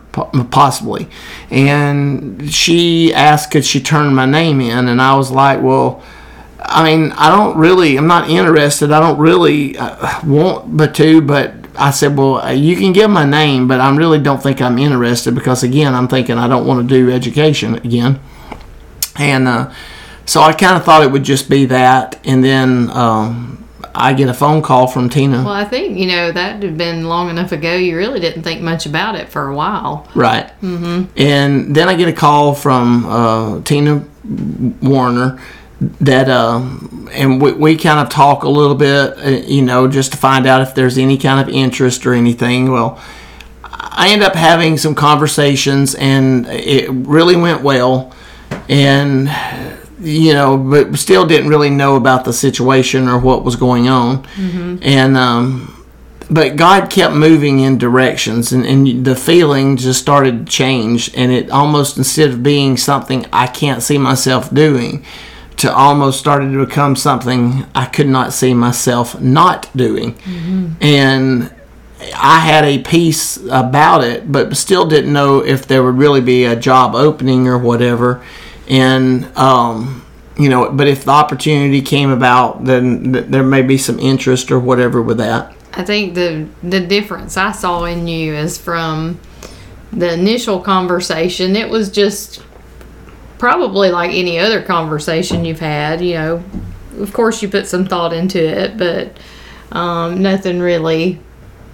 possibly, 0.51 1.09
and 1.51 2.51
she 2.51 3.13
asked 3.13 3.51
could 3.51 3.65
she 3.65 3.81
turn 3.81 4.15
my 4.15 4.27
name 4.27 4.61
in, 4.61 4.89
and 4.89 5.03
I 5.03 5.15
was 5.17 5.31
like, 5.31 5.63
well 5.63 6.03
I 6.71 6.85
mean, 6.85 7.13
I 7.13 7.31
don't 7.31 7.57
really, 7.57 7.97
I'm 7.97 8.07
not 8.07 8.29
interested. 8.29 8.93
I 8.93 9.01
don't 9.01 9.19
really 9.19 9.77
uh, 9.79 10.21
want 10.27 10.77
but 10.77 10.95
to, 10.97 11.23
but 11.23 11.55
I 11.77 11.91
said, 11.91 12.17
well, 12.17 12.37
uh, 12.37 12.51
you 12.51 12.77
can 12.77 12.93
give 12.93 13.11
my 13.11 13.25
name, 13.25 13.69
but 13.69 13.81
I 13.81 13.95
really 13.97 14.19
don't 14.19 14.43
think 14.43 14.61
I'm 14.61 14.79
interested 14.79 15.35
because, 15.35 15.63
again, 15.63 15.95
I'm 15.95 16.09
thinking 16.09 16.37
I 16.37 16.47
don't 16.47 16.67
want 16.67 16.87
to 16.87 16.95
do 16.95 17.11
education 17.11 17.77
again. 17.77 18.21
And 19.17 19.49
uh, 19.49 19.73
so 20.27 20.43
I 20.43 20.53
kind 20.53 20.77
of 20.77 20.85
thought 20.85 21.03
it 21.03 21.11
would 21.11 21.23
just 21.23 21.49
be 21.49 21.67
that. 21.67 22.21
And 22.25 22.45
then 22.45 22.91
um, 22.91 23.67
I 23.95 24.13
get 24.13 24.29
a 24.29 24.35
phone 24.35 24.61
call 24.61 24.89
from 24.89 25.09
Tina. 25.09 25.39
Well, 25.39 25.49
I 25.49 25.65
think, 25.65 25.99
you 25.99 26.07
know, 26.07 26.33
that 26.33 26.63
had 26.63 26.77
been 26.77 27.09
long 27.09 27.31
enough 27.31 27.53
ago. 27.53 27.75
You 27.77 27.97
really 27.97 28.21
didn't 28.21 28.43
think 28.43 28.61
much 28.61 28.85
about 28.85 29.15
it 29.15 29.29
for 29.29 29.49
a 29.49 29.55
while. 29.55 30.07
Right. 30.15 30.49
Mm-hmm. 30.61 31.13
And 31.17 31.75
then 31.75 31.89
I 31.89 31.95
get 31.95 32.09
a 32.09 32.13
call 32.13 32.55
from 32.55 33.07
uh, 33.07 33.63
Tina 33.63 34.05
Warner 34.83 35.41
that 35.81 36.29
uh, 36.29 36.59
and 37.13 37.41
we, 37.41 37.53
we 37.53 37.77
kind 37.77 38.01
of 38.01 38.09
talk 38.09 38.43
a 38.43 38.49
little 38.49 38.75
bit 38.75 39.17
uh, 39.19 39.29
you 39.47 39.63
know 39.63 39.89
just 39.89 40.13
to 40.13 40.19
find 40.19 40.47
out 40.47 40.61
if 40.61 40.75
there's 40.75 40.99
any 40.99 41.17
kind 41.19 41.41
of 41.41 41.55
interest 41.55 42.07
or 42.07 42.15
anything. 42.15 42.71
Well 42.71 43.01
i 43.99 44.11
end 44.11 44.23
up 44.23 44.35
having 44.35 44.79
some 44.79 44.95
conversations 44.95 45.95
and 45.97 46.47
it 46.47 46.89
really 46.91 47.37
went 47.37 47.63
well. 47.63 48.15
And 48.69 49.31
you 50.01 50.33
know 50.33 50.57
but 50.57 50.97
still 50.97 51.27
didn't 51.27 51.49
really 51.49 51.71
know 51.71 51.97
about 51.97 52.25
the 52.25 52.33
situation 52.33 53.09
or 53.09 53.19
what 53.19 53.45
was 53.45 53.57
going 53.57 53.89
on. 53.89 54.23
Mm-hmm. 54.25 54.79
and 54.83 55.17
um, 55.17 55.75
but 56.31 56.57
God 56.57 56.91
kept 56.91 57.15
moving 57.15 57.61
in 57.61 57.79
directions, 57.79 58.53
and, 58.53 58.67
and 58.67 59.05
the 59.05 59.17
feeling 59.17 59.77
just 59.79 60.01
started 60.01 60.47
to 60.47 60.53
change, 60.53 61.13
and 61.15 61.33
it 61.33 61.51
almost 61.51 61.97
instead 61.97 62.31
of 62.31 62.43
being 62.43 62.77
something 62.77 63.25
I 63.33 63.47
can't 63.47 63.83
see 63.83 63.97
myself 63.97 64.53
doing, 64.53 65.05
to 65.59 65.75
almost 65.75 66.19
started 66.19 66.53
to 66.53 66.65
become 66.65 66.97
something 66.97 67.67
I 67.75 67.87
could 67.87 68.09
not 68.09 68.33
see 68.33 68.55
myself 68.55 69.21
not 69.21 69.69
doing, 69.77 70.17
and 70.81 71.53
I 72.15 72.41
had 72.41 72.65
a 72.65 72.79
peace 72.79 73.39
about 73.51 74.05
it, 74.05 74.31
but 74.31 74.57
still 74.57 74.87
didn't 74.87 75.13
know 75.13 75.45
if 75.45 75.67
there 75.67 75.83
would 75.83 75.97
really 75.97 76.21
be 76.21 76.45
a 76.45 76.57
job 76.57 76.95
opening 76.95 77.49
or 77.49 77.59
whatever, 77.59 78.23
and 78.69 79.25
um, 79.37 80.05
you 80.39 80.49
know, 80.49 80.71
but 80.71 80.87
if 80.87 81.05
the 81.05 81.11
opportunity 81.11 81.83
came 81.83 82.11
about, 82.11 82.65
then 82.65 83.13
th- 83.13 83.27
there 83.27 83.43
may 83.43 83.63
be 83.63 83.77
some 83.77 83.99
interest 83.99 84.53
or 84.53 84.61
whatever 84.61 85.03
with 85.03 85.19
that. 85.19 85.55
I 85.75 85.85
think 85.85 86.15
the 86.15 86.47
the 86.63 86.81
difference 86.81 87.37
I 87.37 87.53
saw 87.53 87.85
in 87.85 88.07
you 88.07 88.35
is 88.35 88.57
from 88.59 89.19
the 89.93 90.13
initial 90.13 90.61
conversation. 90.61 91.57
It 91.57 91.69
was 91.69 91.91
just 91.91 92.43
probably 93.39 93.91
like 93.91 94.13
any 94.13 94.39
other 94.39 94.63
conversation 94.63 95.45
you've 95.45 95.61
had. 95.61 96.01
You 96.01 96.15
know, 96.15 96.45
of 96.99 97.13
course 97.13 97.43
you 97.43 97.49
put 97.49 97.67
some 97.67 97.87
thought 97.87 98.13
into 98.13 98.39
it, 98.39 98.77
but 98.77 99.17
um, 99.77 100.23
nothing 100.23 100.61
really 100.61 101.21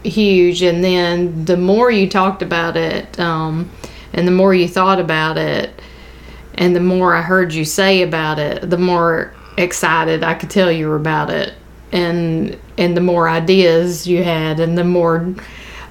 huge. 0.02 0.62
And 0.62 0.85
then 0.85 1.44
the 1.44 1.56
more 1.56 1.90
you 1.90 2.09
talked 2.09 2.42
about 2.42 2.76
it, 2.76 3.18
um, 3.18 3.71
and 4.12 4.26
the 4.26 4.33
more 4.33 4.54
you 4.54 4.68
thought 4.68 5.00
about 5.00 5.38
it, 5.38 5.80
and 6.54 6.76
the 6.76 6.80
more 6.80 7.14
I 7.14 7.23
heard 7.23 7.52
you 7.52 7.64
say 7.64 8.02
about 8.02 8.38
it, 8.38 8.71
the 8.71 8.78
more 8.78 9.35
excited 9.56 10.23
I 10.23 10.35
could 10.35 10.50
tell 10.50 10.71
you 10.71 10.92
about 10.92 11.30
it, 11.30 11.54
and 11.92 12.56
and 12.78 12.97
the 12.97 13.00
more 13.00 13.28
ideas 13.28 14.06
you 14.06 14.23
had, 14.23 14.61
and 14.61 14.78
the 14.78 14.85
more. 14.85 15.35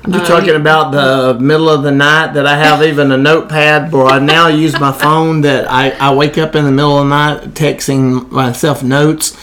You're 0.08 0.22
uh, 0.22 0.26
talking 0.26 0.56
about 0.56 0.92
the 0.92 1.40
middle 1.40 1.70
of 1.70 1.84
the 1.84 1.92
night 1.92 2.34
that 2.34 2.46
I 2.46 2.58
have 2.58 2.84
even 2.84 3.12
a 3.12 3.18
notepad 3.18 3.92
where 3.94 4.08
I 4.08 4.20
now 4.20 4.48
use 4.48 4.78
my 4.78 4.92
phone 4.92 5.42
that 5.42 5.70
I, 5.72 5.92
I 5.92 6.14
wake 6.14 6.38
up 6.38 6.56
in 6.56 6.66
the 6.66 6.72
middle 6.72 6.98
of 6.98 7.06
the 7.06 7.10
night 7.10 7.42
texting 7.54 8.30
myself 8.30 8.84
notes 8.84 9.38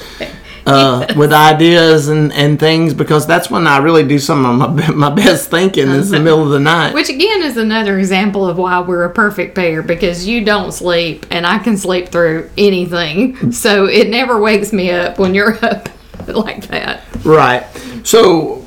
uh, 0.66 1.06
with 1.16 1.32
ideas 1.32 2.08
and, 2.08 2.30
and 2.34 2.60
things 2.60 2.92
because 2.92 3.26
that's 3.26 3.50
when 3.50 3.66
I 3.66 3.78
really 3.78 4.06
do 4.06 4.18
some 4.18 4.44
of 4.44 4.74
my, 4.74 4.90
my 5.08 5.14
best 5.14 5.50
thinking 5.50 5.88
is 5.88 6.10
the 6.10 6.20
middle 6.20 6.42
of 6.42 6.50
the 6.50 6.60
night. 6.60 6.92
Which 6.92 7.08
again 7.08 7.42
is 7.42 7.56
another 7.56 7.98
example 7.98 8.46
of 8.46 8.58
why 8.58 8.80
we're 8.80 9.04
a 9.04 9.14
perfect 9.14 9.54
pair 9.54 9.82
because 9.82 10.26
you 10.26 10.44
don't 10.44 10.72
sleep 10.72 11.24
and 11.30 11.46
I 11.46 11.58
can 11.58 11.78
sleep 11.78 12.10
through 12.10 12.50
anything. 12.58 13.52
So 13.52 13.86
it 13.86 14.08
never 14.08 14.38
wakes 14.38 14.74
me 14.74 14.90
up 14.90 15.18
when 15.18 15.34
you're 15.34 15.62
up 15.64 15.88
like 16.28 16.66
that. 16.66 17.02
Right. 17.24 17.64
So 18.04 18.62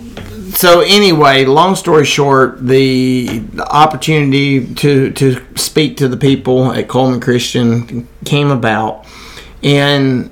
so 0.55 0.81
anyway, 0.81 1.45
long 1.45 1.75
story 1.75 2.05
short, 2.05 2.65
the, 2.65 3.39
the 3.39 3.67
opportunity 3.67 4.73
to 4.75 5.11
to 5.11 5.41
speak 5.55 5.97
to 5.97 6.07
the 6.07 6.17
people 6.17 6.71
at 6.71 6.87
Cullman 6.87 7.19
Christian 7.19 8.07
came 8.25 8.51
about, 8.51 9.05
and 9.61 10.29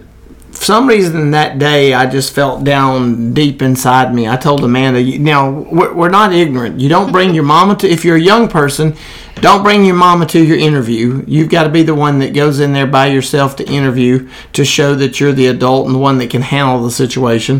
for 0.51 0.66
some 0.66 0.88
reason 0.88 1.32
that 1.32 1.58
day 1.58 1.94
I 1.94 2.06
just 2.06 2.34
felt 2.34 2.63
down 2.63 3.34
deep 3.34 3.63
inside 3.63 4.13
me. 4.13 4.28
I 4.28 4.38
told 4.38 4.63
Amanda, 4.63 5.01
now 5.18 5.50
we're, 5.50 5.92
we're 5.94 6.10
not 6.10 6.34
ignorant. 6.34 6.80
You 6.80 6.88
don't 6.88 7.12
bring 7.12 7.34
your 7.34 7.44
mama 7.44 7.75
to 7.78 7.90
if 7.90 8.06
you're 8.06 8.18
a 8.18 8.22
young 8.22 8.48
person. 8.48 8.96
Don't 9.36 9.63
bring 9.63 9.84
your 9.84 9.96
mama 9.96 10.28
to 10.28 10.44
your 10.44 10.58
interview. 10.58 11.24
You've 11.25 11.50
got 11.50 11.63
to 11.63 11.70
be 11.70 11.82
the 11.82 11.96
one 11.96 12.20
that 12.20 12.36
goes 12.36 12.60
in 12.60 12.74
there 12.74 12.86
by 12.86 13.08
yourself 13.08 13.56
to 13.56 13.68
interview 13.68 14.30
to 14.54 14.63
show 14.63 14.94
that 14.96 15.20
you're 15.20 15.32
the 15.32 15.48
adult 15.48 15.88
and 15.88 15.96
the 15.96 16.00
one 16.00 16.20
that 16.20 16.30
can 16.30 16.44
handle 16.44 16.84
the 16.84 16.92
situation. 16.92 17.60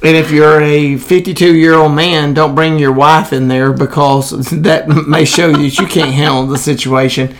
And 0.00 0.16
if 0.16 0.30
you're 0.30 0.60
a 0.60 0.96
52 0.96 1.56
year 1.56 1.74
old 1.74 1.92
man, 1.92 2.34
don't 2.34 2.54
bring 2.54 2.78
your 2.78 2.92
wife 2.92 3.32
in 3.32 3.48
there 3.48 3.72
because 3.72 4.30
that 4.50 4.88
may 4.88 5.24
show 5.24 5.48
you 5.48 5.56
that 5.56 5.78
you 5.78 5.86
can't 5.86 6.14
handle 6.14 6.46
the 6.46 6.58
situation. 6.58 7.34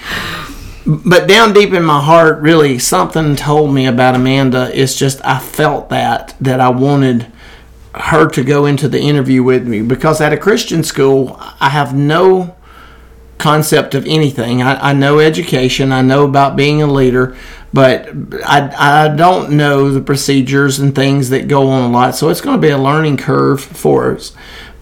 But 0.86 1.28
down 1.28 1.52
deep 1.52 1.72
in 1.72 1.84
my 1.84 2.00
heart, 2.00 2.40
really, 2.40 2.78
something 2.78 3.36
told 3.36 3.74
me 3.74 3.86
about 3.86 4.14
Amanda. 4.14 4.70
It's 4.72 4.96
just 4.96 5.24
I 5.24 5.38
felt 5.38 5.90
that 5.90 6.34
that 6.40 6.60
I 6.60 6.70
wanted 6.70 7.30
her 7.94 8.28
to 8.30 8.44
go 8.44 8.64
into 8.64 8.88
the 8.88 9.00
interview 9.00 9.42
with 9.42 9.66
me 9.66 9.82
because 9.82 10.20
at 10.20 10.32
a 10.32 10.36
Christian 10.36 10.82
school, 10.82 11.36
I 11.60 11.68
have 11.68 11.94
no 11.94 12.56
concept 13.38 13.94
of 13.94 14.04
anything. 14.06 14.62
I, 14.62 14.90
I 14.90 14.92
know 14.92 15.20
education, 15.20 15.92
I 15.92 16.02
know 16.02 16.24
about 16.24 16.56
being 16.56 16.82
a 16.82 16.86
leader, 16.86 17.36
but 17.72 18.08
I, 18.46 19.06
I 19.06 19.08
don't 19.14 19.52
know 19.52 19.90
the 19.90 20.00
procedures 20.00 20.78
and 20.78 20.94
things 20.94 21.30
that 21.30 21.48
go 21.48 21.68
on 21.68 21.90
a 21.90 21.92
lot. 21.92 22.14
So 22.14 22.28
it's 22.28 22.40
going 22.40 22.56
to 22.56 22.62
be 22.62 22.70
a 22.70 22.78
learning 22.78 23.18
curve 23.18 23.62
for 23.62 24.14
us. 24.14 24.32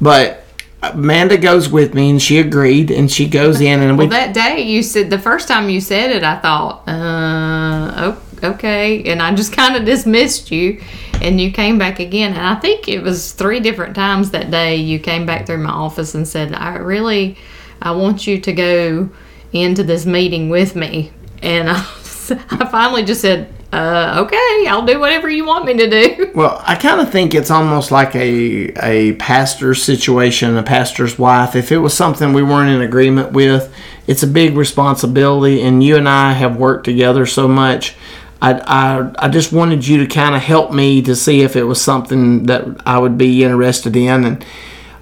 But 0.00 0.44
Amanda 0.82 1.36
goes 1.36 1.68
with 1.68 1.94
me 1.94 2.10
and 2.10 2.22
she 2.22 2.38
agreed 2.38 2.90
and 2.90 3.10
she 3.10 3.28
goes 3.28 3.60
in 3.60 3.80
and 3.80 3.98
we 3.98 4.06
Well, 4.06 4.10
that 4.10 4.34
day 4.34 4.62
you 4.62 4.82
said 4.82 5.10
the 5.10 5.18
first 5.18 5.48
time 5.48 5.68
you 5.68 5.80
said 5.80 6.10
it, 6.10 6.22
I 6.22 6.36
thought, 6.38 6.88
uh, 6.88 8.16
okay, 8.44 9.02
and 9.04 9.22
I 9.22 9.34
just 9.34 9.52
kind 9.52 9.76
of 9.76 9.84
dismissed 9.84 10.50
you, 10.50 10.82
and 11.22 11.40
you 11.40 11.50
came 11.50 11.78
back 11.78 11.98
again, 11.98 12.34
and 12.34 12.46
I 12.46 12.54
think 12.56 12.88
it 12.88 13.02
was 13.02 13.32
three 13.32 13.60
different 13.60 13.96
times 13.96 14.30
that 14.30 14.50
day 14.50 14.76
you 14.76 14.98
came 14.98 15.26
back 15.26 15.46
through 15.46 15.58
my 15.58 15.70
office 15.70 16.14
and 16.14 16.28
said, 16.28 16.54
I 16.54 16.76
really, 16.76 17.38
I 17.80 17.92
want 17.92 18.26
you 18.26 18.40
to 18.40 18.52
go 18.52 19.08
into 19.52 19.82
this 19.82 20.04
meeting 20.04 20.50
with 20.50 20.76
me, 20.76 21.12
and 21.42 21.70
I, 21.70 21.86
I 22.50 22.68
finally 22.70 23.04
just 23.04 23.20
said, 23.20 23.52
uh, 23.72 24.24
okay, 24.24 24.66
I'll 24.68 24.86
do 24.86 24.98
whatever 24.98 25.28
you 25.28 25.44
want 25.44 25.66
me 25.66 25.76
to 25.76 25.90
do. 25.90 26.32
Well, 26.36 26.62
I 26.66 26.74
kind 26.74 27.00
of 27.00 27.10
think 27.10 27.34
it's 27.34 27.50
almost 27.50 27.90
like 27.90 28.14
a 28.14 28.70
a 28.82 29.14
pastor's 29.14 29.82
situation, 29.82 30.54
a 30.58 30.62
pastor's 30.62 31.18
wife. 31.18 31.56
If 31.56 31.72
it 31.72 31.78
was 31.78 31.94
something 31.94 32.34
we 32.34 32.42
weren't 32.42 32.68
in 32.68 32.82
agreement 32.82 33.32
with, 33.32 33.74
it's 34.06 34.22
a 34.22 34.26
big 34.26 34.54
responsibility. 34.54 35.62
And 35.62 35.82
you 35.82 35.96
and 35.96 36.06
I 36.06 36.32
have 36.32 36.56
worked 36.58 36.84
together 36.84 37.24
so 37.24 37.48
much. 37.48 37.96
I, 38.42 38.52
I, 38.52 39.12
I 39.18 39.28
just 39.28 39.50
wanted 39.50 39.86
you 39.86 39.98
to 39.98 40.06
kind 40.06 40.34
of 40.34 40.42
help 40.42 40.72
me 40.72 41.00
to 41.02 41.16
see 41.16 41.40
if 41.40 41.56
it 41.56 41.64
was 41.64 41.80
something 41.80 42.44
that 42.44 42.66
I 42.84 42.98
would 42.98 43.16
be 43.16 43.42
interested 43.42 43.96
in. 43.96 44.24
And 44.24 44.44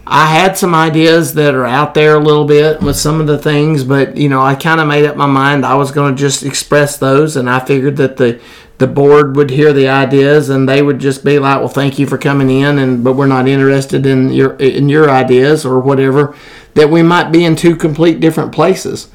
I 0.07 0.27
had 0.27 0.59
some 0.59 0.75
ideas 0.75 1.35
that 1.35 1.55
are 1.55 1.65
out 1.65 1.95
there 1.95 2.17
a 2.17 2.21
little 2.21 2.45
bit 2.45 2.83
with 2.83 2.97
some 2.97 3.21
of 3.21 3.27
the 3.27 3.39
things, 3.39 3.85
but 3.85 4.17
you 4.17 4.29
know, 4.29 4.41
I 4.43 4.55
kind 4.55 4.81
of 4.81 4.87
made 4.87 5.07
up 5.07 5.17
my 5.17 5.27
mind 5.27 5.65
I 5.65 5.75
was 5.75 5.91
going 5.91 6.15
to 6.15 6.21
just 6.21 6.43
express 6.43 6.99
those, 6.99 7.37
and 7.37 7.49
I 7.49 7.61
figured 7.61 7.97
that 7.97 8.17
the 8.19 8.41
the 8.79 8.87
board 8.89 9.37
would 9.37 9.51
hear 9.51 9.73
the 9.73 9.89
ideas 9.89 10.51
and 10.51 10.69
they 10.69 10.83
would 10.83 10.99
just 10.99 11.25
be 11.25 11.39
like, 11.39 11.61
"Well, 11.61 11.69
thank 11.69 11.99
you 11.99 12.07
for 12.07 12.19
coming 12.19 12.51
in, 12.51 12.79
and 12.79 13.03
but 13.03 13.15
we're 13.15 13.27
not 13.27 13.49
interested 13.49 14.05
in 14.05 14.31
your 14.33 14.55
in 14.57 14.89
your 14.89 15.09
ideas 15.09 15.65
or 15.65 15.81
whatever." 15.81 16.35
That 16.75 16.91
we 16.91 17.03
might 17.03 17.31
be 17.31 17.45
in 17.45 17.57
two 17.57 17.77
complete 17.77 18.21
different 18.21 18.53
places, 18.53 19.09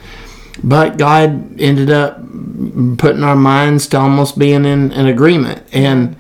but 0.64 0.98
God 0.98 1.60
ended 1.60 1.92
up 1.92 2.20
putting 2.98 3.24
our 3.24 3.36
minds 3.36 3.86
to 3.88 3.98
almost 4.00 4.40
being 4.40 4.66
in 4.66 4.92
an 4.92 5.06
agreement, 5.06 5.62
and 5.72 6.16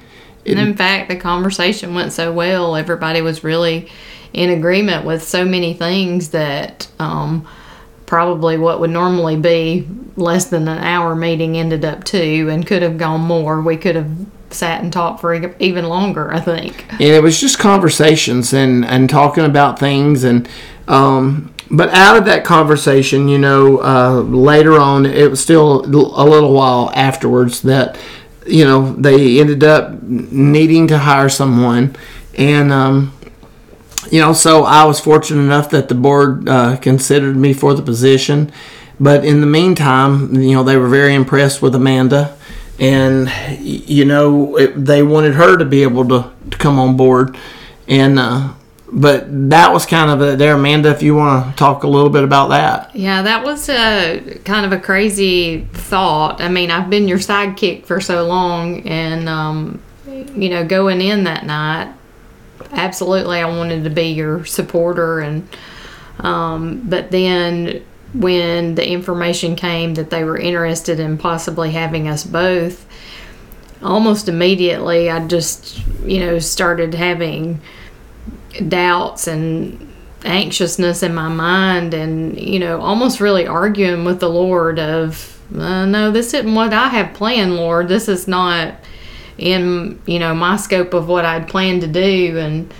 And 0.45 0.59
in 0.59 0.75
fact, 0.75 1.09
the 1.09 1.15
conversation 1.15 1.95
went 1.95 2.11
so 2.11 2.31
well. 2.31 2.75
Everybody 2.75 3.21
was 3.21 3.43
really 3.43 3.89
in 4.33 4.49
agreement 4.49 5.05
with 5.05 5.23
so 5.23 5.45
many 5.45 5.73
things 5.73 6.29
that 6.29 6.87
um, 6.99 7.47
probably 8.05 8.57
what 8.57 8.79
would 8.79 8.89
normally 8.89 9.35
be 9.35 9.87
less 10.15 10.45
than 10.45 10.67
an 10.67 10.79
hour 10.79 11.15
meeting 11.15 11.57
ended 11.57 11.85
up 11.85 12.03
two 12.03 12.49
and 12.51 12.65
could 12.65 12.81
have 12.81 12.97
gone 12.97 13.21
more. 13.21 13.61
We 13.61 13.77
could 13.77 13.95
have 13.95 14.11
sat 14.51 14.81
and 14.81 14.91
talked 14.91 15.21
for 15.21 15.33
even 15.59 15.85
longer, 15.85 16.33
I 16.33 16.39
think. 16.39 16.85
and 16.91 17.01
it 17.01 17.21
was 17.23 17.39
just 17.39 17.59
conversations 17.59 18.53
and 18.53 18.83
and 18.85 19.09
talking 19.09 19.45
about 19.45 19.79
things 19.79 20.23
and 20.23 20.49
um 20.87 21.53
but 21.71 21.89
out 21.89 22.17
of 22.17 22.25
that 22.25 22.43
conversation 22.43 23.27
you 23.27 23.37
know 23.37 23.79
uh, 23.83 24.21
later 24.21 24.79
on 24.79 25.05
it 25.05 25.29
was 25.29 25.39
still 25.39 25.85
a 25.85 26.25
little 26.25 26.51
while 26.51 26.91
afterwards 26.95 27.61
that 27.61 27.95
you 28.47 28.65
know 28.65 28.93
they 28.93 29.39
ended 29.39 29.63
up 29.63 30.01
needing 30.01 30.87
to 30.87 30.97
hire 30.97 31.29
someone 31.29 31.95
and 32.35 32.71
um 32.71 33.13
you 34.11 34.19
know 34.19 34.33
so 34.33 34.63
i 34.63 34.83
was 34.83 34.99
fortunate 34.99 35.41
enough 35.41 35.69
that 35.69 35.89
the 35.89 35.95
board 35.95 36.47
uh, 36.49 36.77
considered 36.77 37.35
me 37.35 37.53
for 37.53 37.73
the 37.73 37.81
position. 37.81 38.51
But 38.99 39.23
in 39.23 39.39
the 39.39 39.47
meantime 39.47 40.33
you 40.35 40.53
know 40.53 40.63
they 40.63 40.77
were 40.77 40.89
very 40.89 41.13
impressed 41.13 41.61
with 41.61 41.75
amanda. 41.75 42.35
And 42.79 43.29
you 43.59 44.05
know 44.05 44.57
it, 44.57 44.85
they 44.85 45.03
wanted 45.03 45.33
her 45.35 45.57
to 45.57 45.65
be 45.65 45.83
able 45.83 46.07
to, 46.09 46.31
to 46.51 46.57
come 46.57 46.79
on 46.79 46.95
board. 46.95 47.37
And 47.87 48.17
uh, 48.17 48.53
but 48.91 49.25
that 49.49 49.71
was 49.71 49.85
kind 49.85 50.09
of 50.09 50.21
a, 50.21 50.35
there 50.35 50.55
amanda 50.55 50.89
if 50.89 51.03
you 51.03 51.15
want 51.15 51.51
to 51.51 51.55
talk 51.55 51.83
a 51.83 51.87
little 51.87 52.09
bit 52.09 52.23
about 52.23 52.49
that. 52.49 52.95
Yeah, 52.95 53.21
that 53.21 53.43
was 53.43 53.69
a 53.69 54.39
kind 54.45 54.65
of 54.65 54.71
a 54.71 54.79
crazy 54.79 55.65
thought. 55.73 56.41
I 56.41 56.49
mean, 56.49 56.71
I've 56.71 56.89
been 56.89 57.07
your 57.07 57.19
sidekick 57.19 57.85
for 57.85 58.01
so 58.01 58.25
long, 58.25 58.87
and 58.87 59.29
um, 59.29 59.81
you 60.07 60.49
know, 60.49 60.65
going 60.65 61.01
in 61.01 61.25
that 61.25 61.45
night, 61.45 61.93
absolutely, 62.71 63.39
I 63.39 63.45
wanted 63.45 63.83
to 63.83 63.89
be 63.89 64.11
your 64.11 64.45
supporter, 64.45 65.19
and 65.19 65.47
um, 66.19 66.81
but 66.89 67.11
then 67.11 67.83
when 68.13 68.75
the 68.75 68.87
information 68.87 69.55
came 69.55 69.93
that 69.95 70.09
they 70.09 70.23
were 70.23 70.37
interested 70.37 70.99
in 70.99 71.17
possibly 71.17 71.71
having 71.71 72.07
us 72.07 72.23
both, 72.23 72.85
almost 73.83 74.27
immediately, 74.27 75.09
I 75.09 75.25
just 75.27 75.85
you 76.03 76.19
know 76.19 76.39
started 76.39 76.93
having 76.93 77.61
doubts 78.67 79.27
and 79.27 79.87
anxiousness 80.25 81.01
in 81.01 81.13
my 81.13 81.29
mind 81.29 81.93
and 81.93 82.37
you 82.37 82.59
know 82.59 82.81
almost 82.81 83.21
really 83.21 83.47
arguing 83.47 84.03
with 84.03 84.19
the 84.19 84.29
lord 84.29 84.77
of 84.77 85.39
uh, 85.55 85.85
no 85.85 86.11
this 86.11 86.33
isn't 86.33 86.53
what 86.53 86.73
i 86.73 86.89
have 86.89 87.13
planned 87.13 87.55
lord. 87.55 87.87
This 87.87 88.09
is 88.09 88.27
not 88.27 88.75
in 89.39 89.99
you 90.05 90.19
know 90.19 90.33
my 90.33 90.55
scope 90.57 90.93
of 90.93 91.07
what 91.07 91.25
i'd 91.25 91.47
planned 91.47 91.81
to 91.81 91.87
do 91.87 92.37
and 92.37 92.73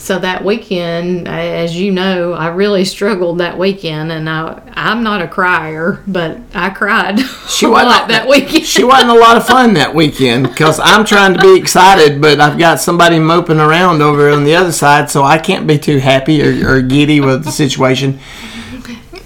so 0.00 0.20
that 0.20 0.44
weekend, 0.44 1.26
as 1.26 1.76
you 1.76 1.90
know, 1.90 2.32
I 2.32 2.48
really 2.48 2.84
struggled 2.84 3.38
that 3.38 3.58
weekend, 3.58 4.12
and 4.12 4.30
I 4.30 4.62
I'm 4.74 5.02
not 5.02 5.20
a 5.20 5.26
crier, 5.26 6.04
but 6.06 6.38
I 6.54 6.70
cried 6.70 7.18
She 7.48 7.66
a 7.66 7.70
wasn't 7.70 7.90
lot 7.90 8.08
that 8.08 8.28
weekend. 8.28 8.64
She 8.64 8.84
wasn't 8.84 9.10
a 9.10 9.18
lot 9.18 9.36
of 9.36 9.44
fun 9.44 9.74
that 9.74 9.96
weekend 9.96 10.48
because 10.48 10.78
I'm 10.78 11.04
trying 11.04 11.34
to 11.34 11.40
be 11.40 11.58
excited, 11.58 12.20
but 12.20 12.40
I've 12.40 12.58
got 12.58 12.80
somebody 12.80 13.18
moping 13.18 13.58
around 13.58 14.00
over 14.00 14.30
on 14.30 14.44
the 14.44 14.54
other 14.54 14.72
side, 14.72 15.10
so 15.10 15.24
I 15.24 15.36
can't 15.36 15.66
be 15.66 15.78
too 15.78 15.98
happy 15.98 16.42
or, 16.42 16.76
or 16.76 16.80
giddy 16.80 17.20
with 17.20 17.44
the 17.44 17.50
situation. 17.50 18.20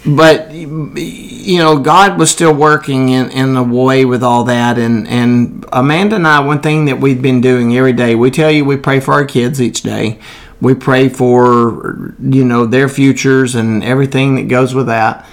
But 0.04 0.50
you 0.52 1.58
know, 1.58 1.78
God 1.78 2.18
was 2.18 2.30
still 2.30 2.52
working 2.54 3.10
in, 3.10 3.30
in 3.30 3.54
the 3.54 3.62
way 3.62 4.04
with 4.04 4.22
all 4.22 4.44
that, 4.44 4.76
and 4.78 5.06
and 5.06 5.64
Amanda 5.72 6.16
and 6.16 6.26
I, 6.26 6.40
one 6.40 6.60
thing 6.60 6.86
that 6.86 6.98
we've 7.00 7.22
been 7.22 7.40
doing 7.40 7.76
every 7.76 7.92
day, 7.92 8.16
we 8.16 8.30
tell 8.30 8.50
you 8.50 8.64
we 8.64 8.76
pray 8.76 8.98
for 8.98 9.14
our 9.14 9.24
kids 9.24 9.60
each 9.60 9.82
day. 9.82 10.18
We 10.60 10.74
pray 10.74 11.08
for 11.08 12.14
you 12.20 12.44
know 12.44 12.66
their 12.66 12.88
futures 12.88 13.54
and 13.54 13.84
everything 13.84 14.34
that 14.36 14.48
goes 14.48 14.74
with 14.74 14.86
that. 14.86 15.24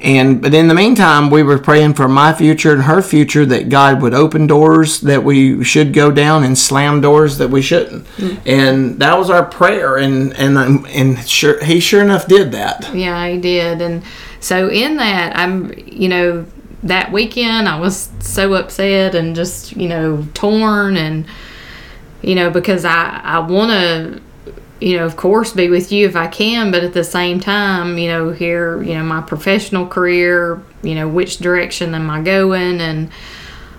And 0.00 0.42
but 0.42 0.52
in 0.52 0.68
the 0.68 0.74
meantime, 0.74 1.30
we 1.30 1.42
were 1.42 1.58
praying 1.58 1.94
for 1.94 2.08
my 2.08 2.34
future 2.34 2.72
and 2.72 2.82
her 2.82 3.00
future 3.00 3.46
that 3.46 3.70
God 3.70 4.02
would 4.02 4.12
open 4.12 4.46
doors 4.46 5.00
that 5.00 5.24
we 5.24 5.64
should 5.64 5.94
go 5.94 6.10
down 6.10 6.44
and 6.44 6.58
slam 6.58 7.00
doors 7.00 7.38
that 7.38 7.48
we 7.48 7.62
shouldn't. 7.62 8.06
And 8.44 8.98
that 9.00 9.16
was 9.16 9.30
our 9.30 9.44
prayer. 9.44 9.96
And 9.96 10.34
and 10.36 10.58
um, 10.58 10.86
and 10.90 11.26
sure 11.26 11.62
he 11.64 11.80
sure 11.80 12.02
enough 12.02 12.26
did 12.26 12.52
that. 12.52 12.94
Yeah, 12.94 13.26
he 13.28 13.38
did. 13.38 13.80
And 13.80 14.02
so 14.44 14.68
in 14.68 14.98
that, 14.98 15.34
I'm, 15.38 15.72
you 15.86 16.06
know, 16.06 16.44
that 16.82 17.10
weekend 17.10 17.66
I 17.66 17.80
was 17.80 18.10
so 18.20 18.52
upset 18.52 19.14
and 19.14 19.34
just, 19.34 19.74
you 19.74 19.88
know, 19.88 20.26
torn 20.34 20.98
and, 20.98 21.24
you 22.20 22.34
know, 22.34 22.50
because 22.50 22.84
I, 22.84 23.22
I 23.24 23.38
want 23.38 23.70
to, 23.70 24.20
you 24.80 24.96
know, 24.96 25.06
of 25.06 25.16
course, 25.16 25.52
be 25.52 25.68
with 25.68 25.92
you 25.92 26.06
if 26.06 26.16
I 26.16 26.26
can, 26.26 26.70
but 26.70 26.82
at 26.82 26.92
the 26.92 27.04
same 27.04 27.40
time, 27.40 27.96
you 27.96 28.08
know, 28.08 28.32
here, 28.32 28.82
you 28.82 28.94
know, 28.94 29.04
my 29.04 29.20
professional 29.20 29.86
career, 29.86 30.60
you 30.82 30.94
know, 30.94 31.08
which 31.08 31.38
direction 31.38 31.94
am 31.94 32.10
I 32.10 32.22
going? 32.22 32.80
And 32.80 33.10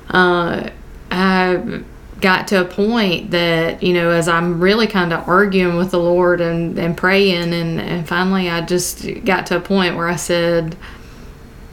uh, 0.10 0.70
I 1.12 1.84
got 2.22 2.48
to 2.48 2.62
a 2.62 2.66
point 2.66 3.32
that, 3.32 3.84
you 3.84 3.94
know, 3.94 4.10
as 4.10 4.28
I'm 4.28 4.60
really 4.60 4.88
kind 4.88 5.12
of 5.12 5.28
arguing 5.28 5.76
with 5.76 5.92
the 5.92 6.00
Lord 6.00 6.42
and, 6.42 6.78
and 6.80 6.96
praying, 6.96 7.54
and, 7.54 7.80
and 7.80 8.08
finally 8.08 8.50
I 8.50 8.62
just 8.62 9.06
got 9.26 9.46
to 9.48 9.58
a 9.58 9.62
point 9.62 9.96
where 9.96 10.08
I 10.08 10.16
said, 10.16 10.78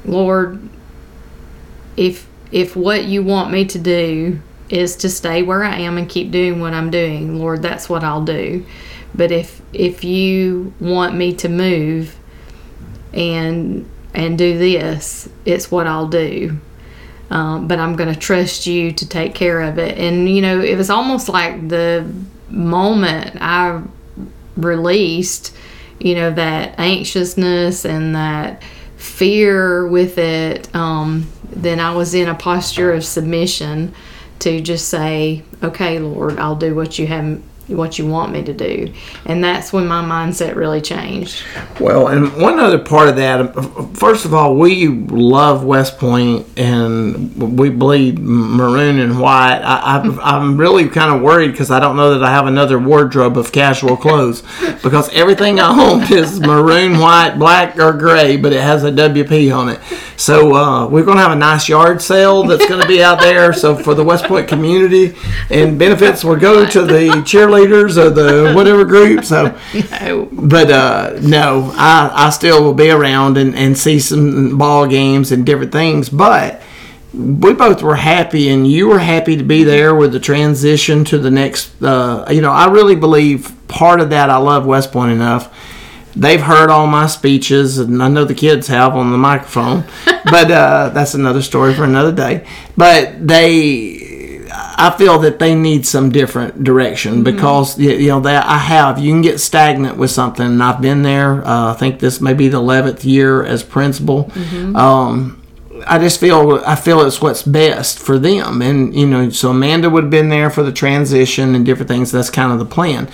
Lord, 0.04 0.60
if 1.96 2.26
if 2.50 2.76
what 2.76 3.04
you 3.04 3.22
want 3.22 3.50
me 3.50 3.64
to 3.64 3.78
do 3.78 4.40
is 4.68 4.96
to 4.96 5.08
stay 5.08 5.42
where 5.42 5.64
I 5.64 5.76
am 5.78 5.96
and 5.96 6.08
keep 6.08 6.30
doing 6.30 6.60
what 6.60 6.74
I'm 6.74 6.90
doing, 6.90 7.38
Lord, 7.38 7.62
that's 7.62 7.88
what 7.88 8.04
I'll 8.04 8.24
do. 8.24 8.64
But 9.14 9.31
if 9.31 9.61
if 9.73 10.04
you 10.04 10.73
want 10.81 11.14
me 11.14 11.35
to 11.37 11.49
move 11.49 12.16
and 13.12 13.88
and 14.14 14.38
do 14.38 14.59
this, 14.59 15.28
it's 15.45 15.71
what 15.71 15.87
I'll 15.87 16.09
do. 16.09 16.59
Um, 17.31 17.66
but 17.66 17.78
I'm 17.78 17.97
going 17.97 18.12
to 18.12 18.19
trust 18.19 18.66
you 18.66 18.92
to 18.92 19.09
take 19.09 19.35
care 19.35 19.62
of 19.62 19.78
it. 19.78 19.97
And 19.97 20.28
you 20.28 20.42
know, 20.42 20.61
it 20.61 20.76
was 20.76 20.90
almost 20.90 21.28
like 21.28 21.69
the 21.69 22.11
moment 22.50 23.37
I 23.40 23.83
released, 24.57 25.54
you 25.99 26.14
know, 26.14 26.31
that 26.31 26.78
anxiousness 26.78 27.85
and 27.85 28.14
that 28.14 28.62
fear 28.97 29.87
with 29.87 30.18
it, 30.18 30.75
um, 30.75 31.27
then 31.48 31.81
I 31.81 31.94
was 31.94 32.14
in 32.14 32.29
a 32.29 32.35
posture 32.35 32.92
of 32.92 33.05
submission 33.05 33.94
to 34.40 34.61
just 34.61 34.88
say, 34.88 35.42
"Okay, 35.62 35.98
Lord, 35.98 36.38
I'll 36.38 36.57
do 36.57 36.75
what 36.75 36.98
you 36.98 37.07
have, 37.07 37.40
what 37.68 37.98
you 37.98 38.07
want 38.07 38.33
me 38.33 38.42
to 38.42 38.53
do," 38.53 38.92
and 39.27 39.42
that's 39.42 39.72
when 39.72 39.87
my 39.87 40.03
mindset 40.03 40.57
really 40.57 40.81
changed. 40.81 41.42
Well, 41.81 42.09
and 42.09 42.35
one 42.40 42.59
other 42.59 42.79
part 42.79 43.09
of 43.09 43.16
that, 43.16 43.96
first 43.96 44.25
of 44.25 44.35
all, 44.35 44.57
we 44.57 44.88
love 44.88 45.64
West 45.64 45.98
Point 45.98 46.46
and 46.57 47.59
we 47.59 47.70
bleed 47.70 48.18
maroon 48.18 48.98
and 48.98 49.20
white. 49.20 49.61
I, 49.62 50.01
I'm 50.22 50.57
really 50.57 50.88
kind 50.88 51.14
of 51.14 51.22
worried 51.22 51.53
because 51.53 51.70
I 51.70 51.81
don't 51.81 51.96
know 51.96 52.12
that 52.12 52.22
I 52.22 52.31
have 52.31 52.46
another 52.46 52.79
wardrobe 52.79 53.37
of 53.38 53.53
casual 53.53 53.96
clothes 53.96 54.42
because 54.83 55.09
everything 55.11 55.61
I 55.61 55.68
own 55.68 56.03
is 56.12 56.40
maroon, 56.40 56.98
white, 56.98 57.37
black, 57.38 57.79
or 57.79 57.92
gray, 57.92 58.37
but 58.37 58.53
it 58.53 58.61
has 58.61 58.85
a 58.85 58.90
WP 58.90 59.55
on 59.55 59.68
it. 59.70 59.81
So 60.22 60.54
uh, 60.54 60.87
we're 60.87 61.02
going 61.02 61.16
to 61.16 61.22
have 61.24 61.32
a 61.32 61.37
nice 61.37 61.68
yard 61.68 62.00
sale 62.00 62.44
that's 62.44 62.64
going 62.68 62.80
to 62.80 62.87
be 62.87 63.02
out 63.02 63.18
there. 63.18 63.52
So 63.52 63.74
for 63.74 63.92
the 63.94 64.04
West 64.04 64.24
Point 64.26 64.46
community 64.46 65.16
and 65.50 65.76
benefits 65.76 66.22
will 66.22 66.37
go 66.37 66.64
to 66.64 66.82
the 66.82 67.08
cheerleaders 67.26 67.96
or 67.96 68.08
the 68.08 68.52
whatever 68.54 68.85
group. 68.85 69.24
So, 69.24 69.58
No. 69.90 70.28
but 70.30 70.70
uh, 70.70 71.18
no, 71.22 71.72
I, 71.74 72.08
I 72.26 72.30
still 72.30 72.62
will 72.62 72.72
be 72.72 72.88
around 72.88 73.37
and, 73.37 73.56
and 73.56 73.76
see 73.76 73.98
some 73.98 74.56
ball 74.58 74.87
games 74.87 75.32
and 75.32 75.44
different 75.44 75.72
things. 75.72 76.08
But 76.08 76.62
we 77.12 77.52
both 77.52 77.82
were 77.82 77.96
happy, 77.96 78.48
and 78.48 78.64
you 78.64 78.87
were 78.88 79.00
happy 79.00 79.37
to 79.37 79.42
be 79.42 79.64
there 79.64 79.92
with 79.92 80.12
the 80.12 80.20
transition 80.20 81.04
to 81.06 81.18
the 81.18 81.32
next. 81.32 81.82
Uh, 81.82 82.26
you 82.30 82.40
know, 82.40 82.52
I 82.52 82.70
really 82.70 82.94
believe 82.94 83.52
part 83.66 84.00
of 84.00 84.11
that. 84.11 84.30
I 84.30 84.37
love 84.37 84.66
West 84.66 84.92
Point 84.92 85.11
enough. 85.11 85.52
They've 86.14 86.40
heard 86.40 86.68
all 86.70 86.87
my 86.87 87.07
speeches, 87.07 87.79
and 87.79 88.03
I 88.03 88.09
know 88.09 88.25
the 88.25 88.35
kids 88.35 88.66
have 88.68 88.94
on 88.96 89.12
the 89.12 89.18
microphone. 89.18 89.85
but 90.25 90.51
uh, 90.51 90.90
that's 90.90 91.14
another 91.14 91.42
story 91.42 91.75
for 91.75 91.85
another 91.85 92.12
day. 92.12 92.46
But 92.77 93.27
they, 93.27 94.46
I 94.53 94.94
feel 94.98 95.18
that 95.20 95.38
they 95.38 95.55
need 95.55 95.87
some 95.87 96.11
different 96.11 96.62
direction 96.64 97.22
because 97.25 97.77
y- 97.79 97.85
you 97.85 98.09
know 98.09 98.20
that 98.20 98.46
I 98.46 98.59
have. 98.59 98.98
You 98.98 99.11
can 99.12 99.22
get 99.22 99.40
stagnant 99.40 99.96
with 99.96 100.11
something, 100.11 100.44
and 100.46 100.62
I've 100.62 100.81
been 100.83 101.03
there. 101.03 101.46
Uh, 101.46 101.72
I 101.72 101.77
think 101.79 101.98
this 102.01 102.20
may 102.20 102.35
be 102.35 102.48
the 102.48 102.59
eleventh 102.59 103.05
year 103.05 103.42
as 103.44 103.62
principal. 103.62 104.31
Um, 104.77 105.41
I 105.87 105.99
just 105.99 106.21
feel 106.21 106.62
I 106.66 106.77
feel 106.77 107.01
it's 107.03 107.21
what's 107.21 107.42
best 107.42 107.99
for 107.99 108.18
them, 108.18 108.62
and 108.62 108.95
you 108.95 109.07
know, 109.07 109.31
so 109.31 109.51
Amanda 109.51 109.90
would 109.90 110.05
have 110.05 110.11
been 110.11 110.29
there 110.29 110.51
for 110.51 110.62
the 110.62 110.73
transition 110.73 111.55
and 111.55 111.64
different 111.64 111.88
things. 111.88 112.11
That's 112.11 112.31
kind 112.31 112.53
of 112.53 112.59
the 112.59 112.64
plan. 112.64 113.09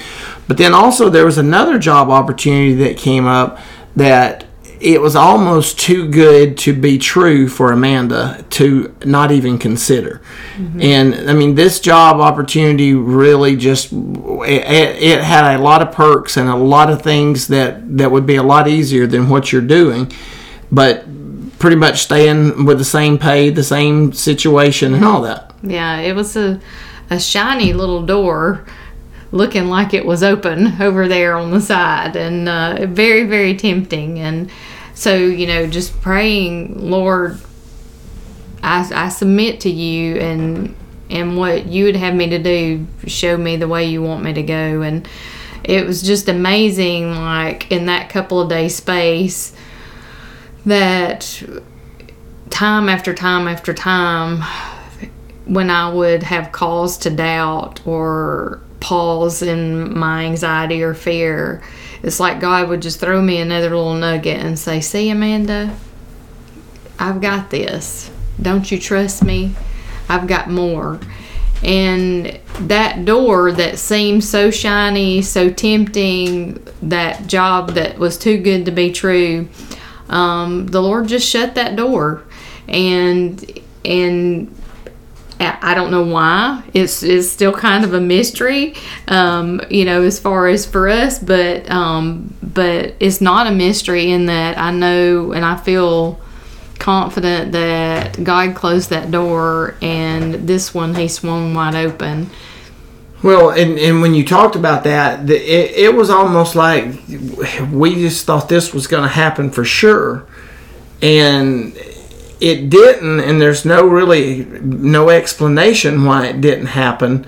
But 0.46 0.56
then 0.56 0.74
also 0.74 1.08
there 1.08 1.24
was 1.24 1.38
another 1.38 1.78
job 1.78 2.10
opportunity 2.10 2.74
that 2.74 2.96
came 2.96 3.26
up 3.26 3.58
that 3.96 4.44
it 4.80 5.00
was 5.00 5.16
almost 5.16 5.78
too 5.78 6.08
good 6.08 6.56
to 6.58 6.72
be 6.72 6.98
true 6.98 7.48
for 7.48 7.72
Amanda 7.72 8.44
to 8.50 8.94
not 9.04 9.32
even 9.32 9.58
consider. 9.58 10.20
Mm-hmm. 10.56 10.80
And 10.80 11.30
I 11.30 11.32
mean, 11.32 11.54
this 11.54 11.80
job 11.80 12.20
opportunity 12.20 12.94
really 12.94 13.56
just 13.56 13.92
it, 13.92 15.02
it 15.02 15.20
had 15.22 15.56
a 15.56 15.62
lot 15.62 15.82
of 15.82 15.92
perks 15.92 16.36
and 16.36 16.48
a 16.48 16.56
lot 16.56 16.90
of 16.90 17.02
things 17.02 17.48
that 17.48 17.98
that 17.98 18.10
would 18.10 18.26
be 18.26 18.36
a 18.36 18.42
lot 18.42 18.68
easier 18.68 19.06
than 19.06 19.28
what 19.28 19.52
you're 19.52 19.62
doing, 19.62 20.12
but 20.70 21.04
pretty 21.58 21.76
much 21.76 22.02
staying 22.02 22.64
with 22.64 22.78
the 22.78 22.84
same 22.84 23.18
pay, 23.18 23.50
the 23.50 23.64
same 23.64 24.12
situation, 24.12 24.94
and 24.94 25.04
all 25.04 25.22
that. 25.22 25.52
Yeah, 25.62 25.98
it 25.98 26.14
was 26.14 26.36
a, 26.36 26.60
a 27.10 27.18
shiny 27.18 27.72
little 27.72 28.04
door 28.04 28.64
looking 29.30 29.68
like 29.68 29.92
it 29.92 30.06
was 30.06 30.22
open 30.22 30.80
over 30.80 31.06
there 31.08 31.36
on 31.36 31.50
the 31.50 31.60
side 31.60 32.16
and 32.16 32.48
uh, 32.48 32.86
very, 32.86 33.24
very 33.24 33.56
tempting. 33.56 34.18
And 34.18 34.50
so, 34.94 35.14
you 35.16 35.46
know, 35.46 35.66
just 35.66 36.00
praying, 36.00 36.90
Lord, 36.90 37.38
I, 38.62 38.90
I 38.94 39.08
submit 39.08 39.60
to 39.60 39.70
you 39.70 40.16
and 40.16 40.74
and 41.10 41.38
what 41.38 41.66
you 41.66 41.84
would 41.84 41.96
have 41.96 42.14
me 42.14 42.28
to 42.28 42.38
do, 42.38 42.86
show 43.06 43.36
me 43.38 43.56
the 43.56 43.68
way 43.68 43.86
you 43.86 44.02
want 44.02 44.22
me 44.22 44.34
to 44.34 44.42
go. 44.42 44.82
And 44.82 45.08
it 45.64 45.86
was 45.86 46.02
just 46.02 46.28
amazing, 46.28 47.14
like 47.14 47.70
in 47.72 47.86
that 47.86 48.10
couple 48.10 48.40
of 48.40 48.50
day 48.50 48.68
space, 48.68 49.54
that 50.68 51.42
time 52.50 52.88
after 52.88 53.14
time 53.14 53.46
after 53.48 53.74
time 53.74 54.42
when 55.44 55.70
I 55.70 55.92
would 55.92 56.22
have 56.22 56.52
cause 56.52 56.98
to 56.98 57.10
doubt 57.10 57.86
or 57.86 58.60
pause 58.80 59.42
in 59.42 59.98
my 59.98 60.24
anxiety 60.26 60.82
or 60.82 60.94
fear, 60.94 61.62
it's 62.02 62.20
like 62.20 62.40
God 62.40 62.68
would 62.68 62.82
just 62.82 63.00
throw 63.00 63.20
me 63.20 63.38
another 63.38 63.70
little 63.70 63.94
nugget 63.94 64.38
and 64.38 64.58
say, 64.58 64.80
See, 64.80 65.10
Amanda, 65.10 65.74
I've 66.98 67.20
got 67.20 67.50
this. 67.50 68.10
Don't 68.40 68.70
you 68.70 68.78
trust 68.78 69.24
me? 69.24 69.54
I've 70.08 70.26
got 70.26 70.48
more. 70.48 71.00
And 71.62 72.38
that 72.60 73.04
door 73.04 73.50
that 73.52 73.78
seemed 73.78 74.22
so 74.22 74.50
shiny, 74.50 75.22
so 75.22 75.50
tempting, 75.50 76.64
that 76.82 77.26
job 77.26 77.70
that 77.70 77.98
was 77.98 78.16
too 78.16 78.38
good 78.38 78.64
to 78.66 78.70
be 78.70 78.92
true, 78.92 79.48
um, 80.08 80.66
the 80.66 80.80
Lord 80.80 81.08
just 81.08 81.28
shut 81.28 81.54
that 81.54 81.76
door. 81.76 82.24
And 82.68 83.60
and 83.84 84.54
I 85.40 85.74
don't 85.74 85.90
know 85.90 86.02
why. 86.02 86.64
It's 86.74 87.02
it's 87.02 87.28
still 87.28 87.52
kind 87.52 87.84
of 87.84 87.94
a 87.94 88.00
mystery, 88.00 88.74
um, 89.06 89.60
you 89.70 89.84
know, 89.84 90.02
as 90.02 90.18
far 90.18 90.48
as 90.48 90.66
for 90.66 90.88
us. 90.88 91.18
But 91.18 91.70
um, 91.70 92.34
but 92.42 92.94
it's 92.98 93.20
not 93.20 93.46
a 93.46 93.52
mystery 93.52 94.10
in 94.10 94.26
that 94.26 94.58
I 94.58 94.72
know 94.72 95.32
and 95.32 95.44
I 95.44 95.56
feel 95.56 96.20
confident 96.78 97.52
that 97.52 98.22
God 98.22 98.54
closed 98.54 98.90
that 98.90 99.10
door 99.10 99.76
and 99.80 100.34
this 100.34 100.74
one 100.74 100.94
He 100.94 101.08
swung 101.08 101.54
wide 101.54 101.74
open. 101.76 102.30
Well, 103.22 103.50
and, 103.50 103.78
and 103.78 104.00
when 104.00 104.14
you 104.14 104.24
talked 104.24 104.54
about 104.54 104.84
that, 104.84 105.26
the, 105.26 105.36
it, 105.36 105.76
it 105.76 105.94
was 105.94 106.08
almost 106.08 106.54
like 106.54 106.94
we 107.72 107.96
just 107.96 108.26
thought 108.26 108.48
this 108.48 108.72
was 108.72 108.86
going 108.86 109.02
to 109.02 109.08
happen 109.08 109.50
for 109.50 109.64
sure. 109.64 110.26
And 111.02 111.76
it 112.40 112.70
didn't, 112.70 113.20
and 113.20 113.40
there's 113.40 113.64
no 113.64 113.86
really 113.86 114.44
no 114.44 115.10
explanation 115.10 116.04
why 116.04 116.26
it 116.26 116.40
didn't 116.40 116.66
happen 116.66 117.26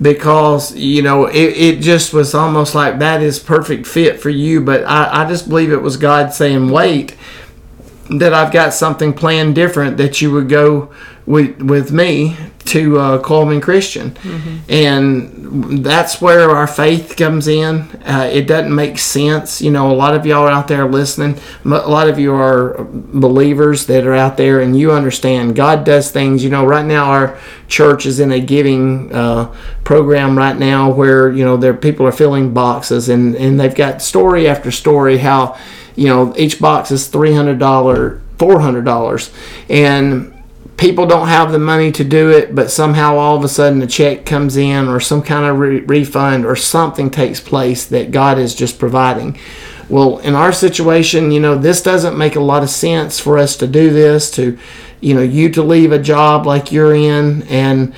because 0.00 0.74
you 0.74 1.00
know 1.00 1.26
it, 1.26 1.56
it 1.56 1.80
just 1.80 2.12
was 2.12 2.34
almost 2.34 2.74
like 2.74 2.98
that 2.98 3.22
is 3.22 3.38
perfect 3.38 3.86
fit 3.86 4.20
for 4.20 4.30
you 4.30 4.60
but 4.60 4.82
I, 4.84 5.22
I 5.22 5.28
just 5.28 5.48
believe 5.48 5.70
it 5.70 5.80
was 5.80 5.96
god 5.96 6.32
saying 6.34 6.70
wait 6.70 7.16
that 8.10 8.34
i've 8.34 8.52
got 8.52 8.74
something 8.74 9.12
planned 9.12 9.54
different 9.54 9.96
that 9.98 10.20
you 10.20 10.32
would 10.32 10.48
go 10.48 10.92
with 11.26 11.60
with 11.62 11.92
me 11.92 12.36
to 12.64 12.98
uh, 12.98 13.18
Cullman 13.18 13.60
Christian, 13.60 14.16
and 14.68 15.84
that's 15.84 16.20
where 16.20 16.50
our 16.50 16.66
faith 16.66 17.16
comes 17.16 17.46
in. 17.48 17.80
Uh, 18.04 18.30
it 18.32 18.46
doesn't 18.46 18.74
make 18.74 18.98
sense, 18.98 19.60
you 19.60 19.70
know. 19.70 19.90
A 19.90 19.94
lot 19.94 20.14
of 20.14 20.24
y'all 20.24 20.46
are 20.46 20.50
out 20.50 20.68
there 20.68 20.86
listening. 20.88 21.38
A 21.64 21.68
lot 21.68 22.08
of 22.08 22.18
you 22.18 22.32
are 22.32 22.84
believers 22.88 23.86
that 23.86 24.06
are 24.06 24.14
out 24.14 24.36
there, 24.36 24.60
and 24.60 24.78
you 24.78 24.92
understand 24.92 25.54
God 25.54 25.84
does 25.84 26.10
things. 26.10 26.42
You 26.42 26.50
know, 26.50 26.64
right 26.64 26.86
now 26.86 27.06
our 27.06 27.38
church 27.68 28.06
is 28.06 28.20
in 28.20 28.32
a 28.32 28.40
giving 28.40 29.14
uh, 29.14 29.54
program 29.84 30.36
right 30.38 30.56
now 30.56 30.90
where 30.90 31.30
you 31.30 31.44
know 31.44 31.56
there 31.56 31.74
people 31.74 32.06
are 32.06 32.12
filling 32.12 32.54
boxes, 32.54 33.08
and 33.08 33.34
and 33.36 33.60
they've 33.60 33.74
got 33.74 34.02
story 34.02 34.48
after 34.48 34.70
story 34.70 35.18
how 35.18 35.58
you 35.94 36.08
know 36.08 36.34
each 36.36 36.60
box 36.60 36.90
is 36.90 37.08
three 37.08 37.34
hundred 37.34 37.58
dollar, 37.58 38.22
four 38.38 38.60
hundred 38.60 38.84
dollars, 38.84 39.30
and 39.68 40.31
people 40.82 41.06
don't 41.06 41.28
have 41.28 41.52
the 41.52 41.60
money 41.60 41.92
to 41.92 42.02
do 42.02 42.30
it, 42.30 42.56
but 42.56 42.68
somehow 42.68 43.16
all 43.16 43.36
of 43.36 43.44
a 43.44 43.48
sudden 43.48 43.80
a 43.82 43.86
check 43.86 44.26
comes 44.26 44.56
in 44.56 44.88
or 44.88 44.98
some 44.98 45.22
kind 45.22 45.46
of 45.46 45.56
re- 45.56 45.78
refund 45.82 46.44
or 46.44 46.56
something 46.56 47.08
takes 47.08 47.38
place 47.38 47.86
that 47.86 48.10
God 48.10 48.36
is 48.36 48.52
just 48.52 48.80
providing. 48.80 49.38
Well, 49.88 50.18
in 50.18 50.34
our 50.34 50.52
situation, 50.52 51.30
you 51.30 51.38
know, 51.38 51.56
this 51.56 51.82
doesn't 51.82 52.18
make 52.18 52.34
a 52.34 52.40
lot 52.40 52.64
of 52.64 52.68
sense 52.68 53.20
for 53.20 53.38
us 53.38 53.56
to 53.58 53.68
do 53.68 53.90
this, 53.90 54.28
to, 54.32 54.58
you 55.00 55.14
know, 55.14 55.22
you 55.22 55.50
to 55.50 55.62
leave 55.62 55.92
a 55.92 56.00
job 56.00 56.46
like 56.46 56.72
you're 56.72 56.94
in. 56.96 57.44
And 57.44 57.94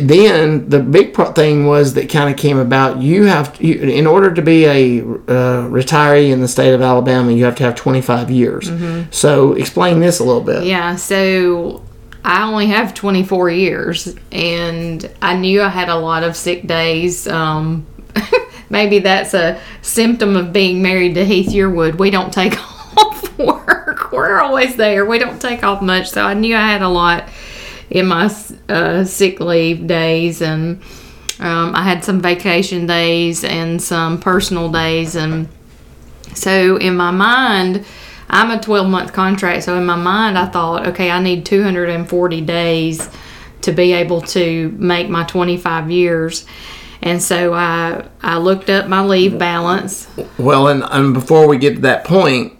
then 0.00 0.68
the 0.68 0.78
big 0.78 1.16
thing 1.34 1.66
was 1.66 1.94
that 1.94 2.08
kind 2.10 2.32
of 2.32 2.38
came 2.38 2.58
about 2.58 3.02
you 3.02 3.24
have, 3.24 3.60
you, 3.60 3.74
in 3.74 4.06
order 4.06 4.32
to 4.32 4.40
be 4.40 4.66
a 4.66 5.00
uh, 5.00 5.66
retiree 5.68 6.30
in 6.30 6.40
the 6.40 6.48
state 6.48 6.74
of 6.74 6.80
Alabama, 6.80 7.32
you 7.32 7.44
have 7.44 7.56
to 7.56 7.64
have 7.64 7.74
25 7.74 8.30
years. 8.30 8.70
So 9.10 9.54
explain 9.54 9.98
this 9.98 10.20
a 10.20 10.24
little 10.24 10.42
bit. 10.42 10.62
Yeah, 10.62 10.94
so 10.94 11.82
I 12.24 12.42
only 12.42 12.66
have 12.66 12.94
24 12.94 13.50
years, 13.50 14.14
and 14.30 15.10
I 15.22 15.36
knew 15.36 15.62
I 15.62 15.68
had 15.68 15.88
a 15.88 15.96
lot 15.96 16.22
of 16.22 16.36
sick 16.36 16.66
days. 16.66 17.26
Um, 17.26 17.86
maybe 18.70 18.98
that's 18.98 19.34
a 19.34 19.60
symptom 19.82 20.36
of 20.36 20.52
being 20.52 20.82
married 20.82 21.14
to 21.14 21.24
Heath 21.24 21.48
Yearwood. 21.48 21.98
We 21.98 22.10
don't 22.10 22.32
take 22.32 22.58
off 22.98 23.38
work, 23.38 24.12
we're 24.12 24.40
always 24.40 24.76
there. 24.76 25.06
We 25.06 25.18
don't 25.18 25.40
take 25.40 25.64
off 25.64 25.80
much, 25.80 26.10
so 26.10 26.22
I 26.22 26.34
knew 26.34 26.54
I 26.54 26.70
had 26.70 26.82
a 26.82 26.88
lot 26.88 27.28
in 27.88 28.06
my 28.06 28.32
uh, 28.68 29.04
sick 29.04 29.40
leave 29.40 29.86
days, 29.86 30.42
and 30.42 30.82
um, 31.38 31.74
I 31.74 31.82
had 31.82 32.04
some 32.04 32.20
vacation 32.20 32.86
days 32.86 33.44
and 33.44 33.80
some 33.80 34.20
personal 34.20 34.70
days, 34.70 35.16
and 35.16 35.48
so 36.34 36.76
in 36.76 36.96
my 36.96 37.10
mind, 37.10 37.84
I'm 38.30 38.50
a 38.52 38.60
12 38.60 38.88
month 38.88 39.12
contract. 39.12 39.64
So 39.64 39.76
in 39.76 39.84
my 39.84 39.96
mind, 39.96 40.38
I 40.38 40.46
thought, 40.46 40.86
okay, 40.88 41.10
I 41.10 41.20
need 41.20 41.44
240 41.44 42.40
days 42.42 43.10
to 43.62 43.72
be 43.72 43.92
able 43.92 44.22
to 44.22 44.74
make 44.78 45.10
my 45.10 45.24
25 45.24 45.90
years. 45.90 46.46
And 47.02 47.20
so 47.22 47.52
I 47.54 48.06
I 48.22 48.38
looked 48.38 48.70
up 48.70 48.86
my 48.86 49.02
leave 49.02 49.38
balance. 49.38 50.08
Well, 50.38 50.68
and, 50.68 50.84
and 50.84 51.12
before 51.12 51.48
we 51.48 51.58
get 51.58 51.76
to 51.76 51.80
that 51.82 52.04
point, 52.04 52.52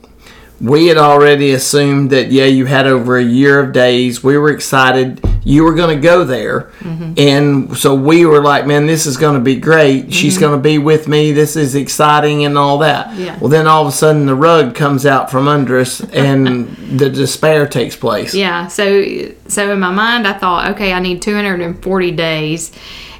we 0.61 0.87
had 0.87 0.99
already 0.99 1.53
assumed 1.53 2.11
that, 2.11 2.31
yeah, 2.31 2.45
you 2.45 2.67
had 2.67 2.87
over 2.87 3.17
a 3.17 3.25
year 3.25 3.61
of 3.61 3.73
days. 3.73 4.25
We 4.25 4.37
were 4.37 4.51
excited. 4.51 5.23
You 5.43 5.65
were 5.65 5.75
going 5.75 5.97
to 5.97 6.03
go 6.03 6.25
there. 6.25 6.73
Mm-hmm. 6.81 7.15
And 7.17 7.77
so 7.77 7.95
we 7.95 8.27
were 8.27 8.43
like, 8.43 8.67
man, 8.67 8.87
this 8.87 9.07
is 9.07 9.17
going 9.17 9.35
to 9.35 9.41
be 9.41 9.57
great. 9.57 10.13
She's 10.13 10.35
mm-hmm. 10.35 10.41
going 10.41 10.59
to 10.59 10.63
be 10.63 10.79
with 10.79 11.09
me. 11.09 11.33
This 11.33 11.57
is 11.57 11.75
exciting 11.75 12.45
and 12.45 12.59
all 12.59 12.79
that. 12.79 13.17
Yeah. 13.17 13.39
Well, 13.39 13.49
then 13.49 13.67
all 13.67 13.83
of 13.83 13.89
a 13.89 13.93
sudden 13.93 14.27
the 14.27 14.35
rug 14.35 14.75
comes 14.75 15.07
out 15.07 15.31
from 15.31 15.49
under 15.49 15.79
us 15.79 16.01
and 16.13 16.69
the 16.99 17.09
despair 17.09 17.67
takes 17.67 17.97
place. 17.97 18.35
Yeah. 18.35 18.67
So 18.69 19.03
so 19.51 19.73
in 19.73 19.81
my 19.81 19.91
mind, 19.91 20.27
I 20.27 20.35
thought, 20.35 20.71
okay, 20.73 20.93
I 20.93 21.01
need 21.01 21.23
240 21.23 22.11
days, 22.13 22.73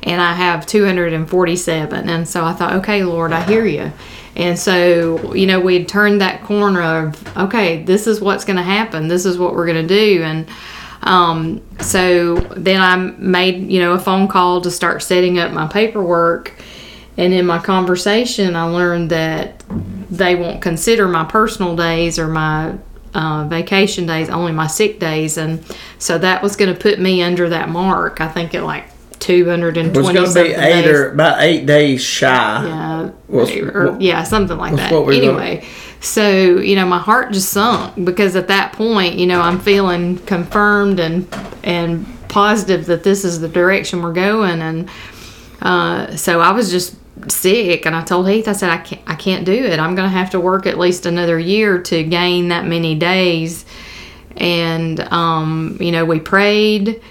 and 0.03 0.21
I 0.21 0.33
have 0.35 0.67
247. 0.67 2.09
And 2.09 2.29
so 2.29 2.45
I 2.45 2.53
thought, 2.53 2.75
okay, 2.75 3.03
Lord, 3.03 3.33
I 3.33 3.43
hear 3.43 3.67
you. 3.67 3.93
And 4.37 4.59
so, 4.59 5.35
you 5.35 5.47
know, 5.47 5.61
we 5.61 5.79
had 5.79 5.89
turned 5.89 6.21
that 6.21 6.43
corner 6.45 6.83
of, 6.83 7.37
okay, 7.37 7.83
this 7.83 8.07
is 8.07 8.21
what's 8.21 8.45
going 8.45 8.57
to 8.57 8.63
happen. 8.63 9.09
This 9.09 9.27
is 9.27 9.39
what 9.39 9.55
we're 9.55 9.67
going 9.67 9.87
to 9.87 9.95
do. 9.95 10.23
And 10.23 10.49
um, 11.03 11.63
so 11.81 12.37
then 12.57 12.81
I 12.81 12.97
made, 12.97 13.71
you 13.71 13.81
know, 13.81 13.93
a 13.93 13.99
phone 13.99 14.29
call 14.29 14.61
to 14.63 14.71
start 14.71 15.03
setting 15.03 15.39
up 15.39 15.53
my 15.53 15.67
paperwork. 15.67 16.53
And 17.17 17.33
in 17.35 17.45
my 17.47 17.59
conversation, 17.59 18.57
I 18.57 18.65
learned 18.65 19.11
that 19.11 19.63
they 20.11 20.35
won't 20.37 20.63
consider 20.63 21.07
my 21.09 21.25
personal 21.25 21.77
days 21.77 22.19
or 22.19 22.29
my 22.29 22.75
uh, 23.15 23.47
vacation 23.49 24.07
days, 24.07 24.29
only 24.31 24.53
my 24.53 24.67
sick 24.67 25.01
days. 25.01 25.37
And 25.37 25.65
so 25.99 26.19
that 26.19 26.43
was 26.43 26.57
going 26.57 26.73
to 26.73 26.79
put 26.81 26.99
me 27.01 27.23
under 27.23 27.49
that 27.51 27.69
mark. 27.69 28.21
I 28.21 28.29
think 28.29 28.55
at 28.55 28.63
like 28.65 28.85
220 29.19 29.89
It 29.89 29.97
was 29.97 30.13
going 30.13 30.27
to 30.29 30.35
be 30.35 30.61
eight 30.63 30.83
days. 30.83 30.87
or 30.87 31.11
about 31.13 31.43
eight 31.43 31.67
days 31.67 32.03
shy. 32.03 32.67
Yeah, 32.67 33.11
Was- 33.29 33.51
or, 33.51 33.97
yeah, 34.01 34.23
something 34.23 34.57
like 34.57 34.77
that. 34.77 34.93
what 34.93 35.07
we 35.07 35.17
were- 35.21 35.23
Anyway, 35.41 35.67
so 36.01 36.59
you 36.59 36.77
know, 36.77 36.87
my 36.87 36.99
heart 36.99 37.33
just 37.33 37.51
sunk 37.51 38.05
because 38.05 38.35
at 38.35 38.49
that 38.49 38.73
point, 38.73 39.17
you 39.17 39.27
know, 39.27 39.41
I'm 39.41 39.61
feeling 39.61 40.19
confirmed 40.19 40.99
and 40.99 41.29
and 41.63 42.07
positive 42.29 42.87
that 42.87 43.05
this 43.05 43.25
is 43.25 43.41
the 43.41 43.49
direction 43.49 44.03
we're 44.03 44.15
going, 44.15 44.63
and 44.63 44.91
uh, 45.61 46.17
so 46.17 46.41
I 46.41 46.53
was 46.53 46.71
just 46.71 46.97
sick, 47.29 47.85
and 47.85 47.95
I 47.95 48.03
told 48.03 48.29
Heath, 48.29 48.49
I 48.49 48.53
said, 48.53 48.71
I 48.71 48.79
can't, 48.79 49.03
I 49.07 49.15
can't 49.15 49.45
do 49.45 49.53
it. 49.53 49.79
I'm 49.79 49.95
going 49.95 50.09
to 50.09 50.17
have 50.17 50.31
to 50.31 50.41
work 50.41 50.67
at 50.67 50.79
least 50.79 51.05
another 51.05 51.39
year 51.39 51.83
to 51.83 52.03
gain 52.03 52.49
that 52.49 52.65
many 52.65 52.95
days, 52.95 53.67
and 54.37 55.01
um, 55.13 55.77
you 55.81 55.93
know, 55.93 56.05
we 56.07 56.19
prayed 56.19 57.03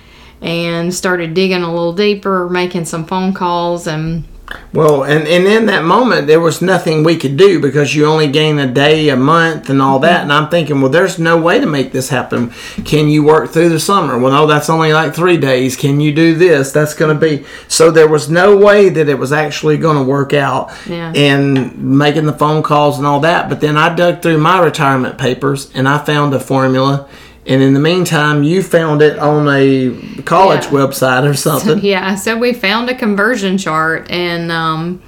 and 0.42 0.94
started 0.94 1.34
digging 1.34 1.62
a 1.62 1.70
little 1.70 1.94
deeper, 1.94 2.50
making 2.50 2.86
some 2.86 3.06
phone 3.06 3.34
calls, 3.34 3.86
and 3.86 4.24
Well, 4.72 5.04
and, 5.04 5.28
and 5.28 5.46
in 5.48 5.66
that 5.66 5.84
moment, 5.84 6.28
there 6.28 6.40
was 6.40 6.62
nothing 6.62 7.04
we 7.04 7.18
could 7.18 7.38
do 7.38 7.60
because 7.60 7.96
you 7.96 8.06
only 8.06 8.28
gain 8.28 8.60
a 8.60 8.68
day, 8.68 9.10
a 9.10 9.16
month, 9.16 9.70
and 9.70 9.82
all 9.82 10.00
that. 10.00 10.22
And 10.22 10.32
I'm 10.32 10.50
thinking, 10.50 10.82
well, 10.82 10.92
there's 10.92 11.18
no 11.18 11.38
way 11.40 11.60
to 11.60 11.66
make 11.66 11.92
this 11.92 12.10
happen. 12.10 12.52
Can 12.86 13.10
you 13.10 13.24
work 13.24 13.50
through 13.50 13.70
the 13.70 13.80
summer? 13.80 14.18
Well, 14.18 14.32
no, 14.32 14.46
that's 14.46 14.70
only 14.70 14.94
like 14.94 15.16
three 15.16 15.38
days. 15.38 15.76
Can 15.76 16.00
you 16.00 16.14
do 16.14 16.36
this? 16.36 16.72
That's 16.72 16.94
going 16.94 17.14
to 17.14 17.20
be. 17.20 17.46
So 17.68 17.90
there 17.90 18.08
was 18.08 18.30
no 18.30 18.56
way 18.56 18.90
that 18.90 19.10
it 19.10 19.18
was 19.18 19.32
actually 19.32 19.78
going 19.78 19.98
to 19.98 20.04
work 20.04 20.34
out. 20.34 20.72
Yeah. 20.88 21.14
And 21.16 21.98
making 21.98 22.26
the 22.26 22.34
phone 22.34 22.62
calls 22.62 22.98
and 22.98 23.08
all 23.08 23.22
that. 23.22 23.50
But 23.50 23.62
then 23.62 23.76
I 23.76 23.94
dug 23.94 24.22
through 24.22 24.38
my 24.38 24.60
retirement 24.64 25.18
papers 25.18 25.72
and 25.74 25.88
I 25.88 25.98
found 25.98 26.34
a 26.34 26.40
formula. 26.40 27.08
And 27.46 27.62
in 27.64 27.74
the 27.74 27.80
meantime, 27.80 28.44
you 28.44 28.62
found 28.62 29.02
it 29.02 29.18
on 29.18 29.48
a 29.50 30.22
college 30.24 30.66
Yeah. 30.66 30.72
website 30.72 31.28
or 31.30 31.34
something. 31.34 31.80
Yeah, 31.84 32.16
so 32.16 32.38
we 32.38 32.54
found 32.54 32.90
a 32.90 32.96
conversion 32.96 33.58
chart 33.58 34.10
and 34.12 34.52
um 34.52 35.02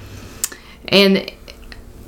and 0.88 1.32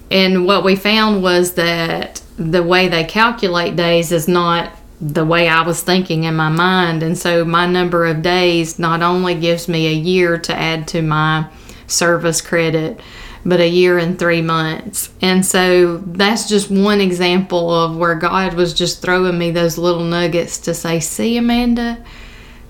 and 0.10 0.46
what 0.46 0.64
we 0.64 0.76
found 0.76 1.24
was 1.24 1.54
that 1.54 2.22
the 2.38 2.64
way 2.64 2.88
they 2.88 3.04
calculate 3.04 3.76
days 3.76 4.12
is 4.12 4.28
not 4.28 4.72
the 5.00 5.26
way 5.26 5.48
I 5.50 5.62
was 5.62 5.82
thinking 5.84 6.24
in 6.24 6.36
my 6.36 6.50
mind 6.50 7.04
and 7.04 7.18
so 7.18 7.44
my 7.46 7.66
number 7.68 8.06
of 8.06 8.22
days 8.22 8.80
not 8.80 9.02
only 9.02 9.36
gives 9.36 9.68
me 9.68 9.88
a 9.88 9.92
year 9.92 10.38
to 10.40 10.56
add 10.56 10.88
to 10.90 11.02
my 11.02 11.46
service 11.88 12.42
credit 12.42 13.00
but 13.46 13.60
a 13.60 13.68
year 13.68 13.98
and 13.98 14.18
3 14.18 14.42
months. 14.42 15.10
And 15.22 15.46
so 15.46 15.98
that's 15.98 16.48
just 16.48 16.70
one 16.70 17.02
example 17.02 17.74
of 17.74 17.98
where 17.98 18.16
God 18.16 18.54
was 18.54 18.74
just 18.74 19.02
throwing 19.02 19.38
me 19.38 19.52
those 19.52 19.78
little 19.78 20.04
nuggets 20.04 20.58
to 20.60 20.74
say, 20.74 21.00
"See 21.00 21.38
Amanda, 21.38 22.04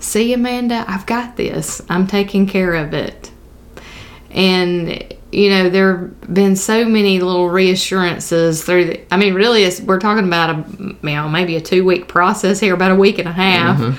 see 0.04 0.32
Amanda 0.34 0.84
i've 0.86 1.06
got 1.06 1.36
this 1.36 1.80
i'm 1.88 2.06
taking 2.06 2.46
care 2.46 2.74
of 2.74 2.92
it 2.92 3.30
and 4.30 5.02
you 5.32 5.48
know 5.48 5.70
there 5.70 5.96
have 5.96 6.34
been 6.34 6.56
so 6.56 6.84
many 6.84 7.20
little 7.20 7.48
reassurances 7.48 8.62
through 8.62 8.84
the 8.84 9.14
i 9.14 9.16
mean 9.16 9.34
really 9.34 9.64
it's, 9.64 9.80
we're 9.80 9.98
talking 9.98 10.26
about 10.26 10.50
a 10.50 10.64
you 10.78 11.14
know 11.14 11.28
maybe 11.28 11.56
a 11.56 11.60
two 11.60 11.84
week 11.84 12.06
process 12.06 12.60
here 12.60 12.74
about 12.74 12.90
a 12.90 12.96
week 12.96 13.18
and 13.18 13.28
a 13.28 13.32
half 13.32 13.78
mm-hmm. 13.78 13.96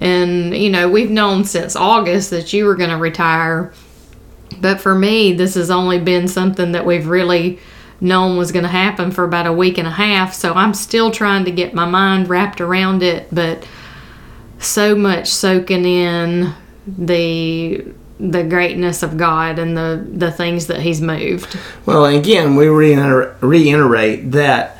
And, 0.00 0.56
you 0.56 0.70
know, 0.70 0.88
we've 0.88 1.10
known 1.10 1.44
since 1.44 1.74
August 1.74 2.30
that 2.30 2.52
you 2.52 2.66
were 2.66 2.76
going 2.76 2.90
to 2.90 2.96
retire. 2.96 3.72
But 4.60 4.80
for 4.80 4.94
me, 4.94 5.32
this 5.32 5.54
has 5.54 5.70
only 5.70 5.98
been 5.98 6.28
something 6.28 6.72
that 6.72 6.84
we've 6.86 7.06
really 7.06 7.58
known 8.00 8.36
was 8.36 8.52
going 8.52 8.62
to 8.62 8.68
happen 8.68 9.10
for 9.10 9.24
about 9.24 9.46
a 9.46 9.52
week 9.52 9.78
and 9.78 9.88
a 9.88 9.92
half. 9.92 10.34
So 10.34 10.52
I'm 10.54 10.74
still 10.74 11.10
trying 11.10 11.44
to 11.46 11.50
get 11.50 11.74
my 11.74 11.84
mind 11.84 12.28
wrapped 12.28 12.60
around 12.60 13.02
it. 13.02 13.28
But 13.32 13.66
so 14.58 14.94
much 14.94 15.28
soaking 15.28 15.84
in 15.84 16.54
the 16.86 17.84
the 18.20 18.42
greatness 18.42 19.04
of 19.04 19.16
God 19.16 19.58
and 19.58 19.76
the 19.76 20.04
the 20.10 20.32
things 20.32 20.66
that 20.66 20.80
He's 20.80 21.00
moved. 21.00 21.56
Well, 21.86 22.04
again, 22.04 22.56
we 22.56 22.68
reiter- 22.68 23.36
reiterate 23.40 24.32
that 24.32 24.77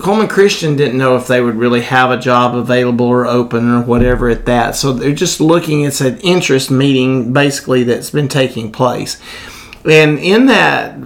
Cullman 0.00 0.28
Christian 0.28 0.76
didn't 0.76 0.98
know 0.98 1.16
if 1.16 1.26
they 1.26 1.40
would 1.40 1.54
really 1.54 1.82
have 1.82 2.10
a 2.10 2.18
job 2.18 2.54
available 2.54 3.06
or 3.06 3.26
open 3.26 3.70
or 3.70 3.82
whatever 3.82 4.28
at 4.28 4.46
that. 4.46 4.74
So 4.76 4.92
they're 4.92 5.14
just 5.14 5.40
looking. 5.40 5.82
It's 5.82 6.00
an 6.00 6.18
interest 6.20 6.70
meeting 6.70 7.32
basically 7.32 7.84
that's 7.84 8.10
been 8.10 8.28
taking 8.28 8.72
place. 8.72 9.20
And 9.84 10.18
in 10.18 10.46
that 10.46 10.96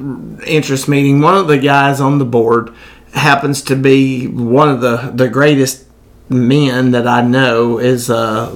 interest 0.46 0.88
meeting, 0.88 1.20
one 1.20 1.37
of 1.37 1.46
the 1.46 1.59
guys 1.59 2.00
on 2.00 2.18
the 2.18 2.24
board 2.24 2.74
happens 3.12 3.62
to 3.62 3.76
be 3.76 4.26
one 4.26 4.68
of 4.68 4.80
the, 4.80 5.12
the 5.14 5.28
greatest 5.28 5.84
men 6.31 6.93
that 6.93 7.07
I 7.07 7.21
know 7.21 7.79
is 7.79 8.09
uh, 8.09 8.51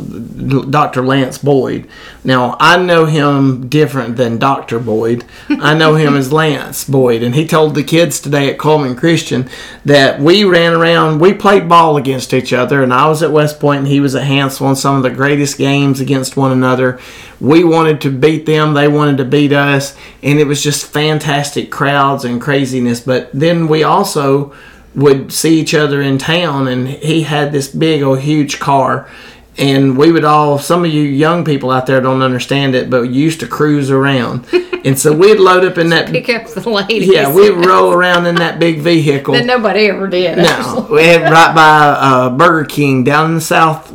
Dr. 0.70 1.04
Lance 1.04 1.36
Boyd. 1.36 1.86
Now, 2.24 2.56
I 2.58 2.78
know 2.78 3.04
him 3.04 3.68
different 3.68 4.16
than 4.16 4.38
Dr. 4.38 4.78
Boyd. 4.78 5.24
I 5.50 5.74
know 5.74 5.94
him 5.94 6.16
as 6.16 6.32
Lance 6.32 6.84
Boyd. 6.84 7.22
And 7.22 7.34
he 7.34 7.46
told 7.46 7.74
the 7.74 7.84
kids 7.84 8.20
today 8.20 8.50
at 8.50 8.58
Cullman 8.58 8.96
Christian 8.96 9.50
that 9.84 10.18
we 10.18 10.44
ran 10.44 10.72
around, 10.72 11.20
we 11.20 11.34
played 11.34 11.68
ball 11.68 11.98
against 11.98 12.32
each 12.32 12.54
other, 12.54 12.82
and 12.82 12.92
I 12.92 13.06
was 13.06 13.22
at 13.22 13.32
West 13.32 13.60
Point 13.60 13.80
and 13.80 13.88
he 13.88 14.00
was 14.00 14.14
at 14.14 14.26
Hanceville 14.26 14.70
in 14.70 14.76
some 14.76 14.96
of 14.96 15.02
the 15.02 15.10
greatest 15.10 15.58
games 15.58 16.00
against 16.00 16.38
one 16.38 16.52
another. 16.52 16.98
We 17.38 17.64
wanted 17.64 18.00
to 18.02 18.10
beat 18.10 18.46
them, 18.46 18.72
they 18.72 18.88
wanted 18.88 19.18
to 19.18 19.24
beat 19.26 19.52
us, 19.52 19.94
and 20.22 20.38
it 20.38 20.46
was 20.46 20.62
just 20.62 20.86
fantastic 20.86 21.70
crowds 21.70 22.24
and 22.24 22.40
craziness. 22.40 23.00
But 23.00 23.30
then 23.32 23.68
we 23.68 23.82
also 23.82 24.54
would 24.98 25.32
see 25.32 25.60
each 25.60 25.74
other 25.74 26.02
in 26.02 26.18
town 26.18 26.68
and 26.68 26.88
he 26.88 27.22
had 27.22 27.52
this 27.52 27.68
big 27.68 28.02
old 28.02 28.20
huge 28.20 28.58
car 28.58 29.08
and 29.56 29.98
we 29.98 30.12
would 30.12 30.24
all 30.24 30.58
some 30.58 30.84
of 30.84 30.90
you 30.92 31.02
young 31.02 31.44
people 31.44 31.70
out 31.70 31.86
there 31.86 32.00
don't 32.00 32.22
understand 32.22 32.74
it 32.74 32.88
but 32.88 33.02
used 33.02 33.40
to 33.40 33.46
cruise 33.46 33.90
around 33.90 34.46
and 34.84 34.98
so 34.98 35.12
we'd 35.12 35.40
load 35.40 35.64
up 35.64 35.76
in 35.78 35.90
that 35.90 36.08
Pick 36.08 36.28
up 36.28 36.46
the 36.48 36.68
ladies. 36.70 37.08
yeah 37.08 37.32
we'd 37.32 37.50
roll 37.66 37.92
around 37.92 38.26
in 38.26 38.36
that 38.36 38.58
big 38.58 38.78
vehicle 38.78 39.34
that 39.34 39.44
nobody 39.44 39.86
ever 39.86 40.06
did. 40.06 40.38
no, 40.38 40.86
we 40.90 41.04
had 41.04 41.22
right 41.22 41.54
by 41.54 41.88
uh, 41.98 42.30
Burger 42.30 42.64
King 42.68 43.02
down 43.04 43.30
in 43.30 43.34
the 43.36 43.40
south 43.40 43.92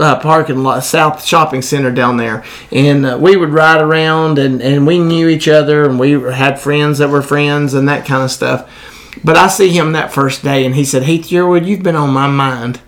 uh, 0.00 0.18
parking 0.20 0.62
lot, 0.62 0.82
south 0.82 1.24
shopping 1.24 1.62
center 1.62 1.90
down 1.90 2.16
there, 2.16 2.42
and 2.72 3.06
uh, 3.06 3.18
we 3.20 3.36
would 3.36 3.50
ride 3.50 3.80
around, 3.80 4.38
and, 4.38 4.60
and 4.60 4.86
we 4.86 4.98
knew 4.98 5.28
each 5.28 5.46
other, 5.46 5.84
and 5.88 6.00
we 6.00 6.12
had 6.32 6.58
friends 6.58 6.98
that 6.98 7.10
were 7.10 7.22
friends, 7.22 7.74
and 7.74 7.88
that 7.88 8.04
kind 8.04 8.22
of 8.24 8.30
stuff. 8.30 8.68
But 9.22 9.36
I 9.36 9.48
see 9.48 9.68
him 9.68 9.92
that 9.92 10.12
first 10.12 10.42
day, 10.42 10.64
and 10.64 10.74
he 10.74 10.84
said, 10.84 11.04
"Heath 11.04 11.28
Yearwood, 11.28 11.66
you've 11.66 11.82
been 11.82 11.96
on 11.96 12.10
my 12.10 12.26
mind." 12.26 12.80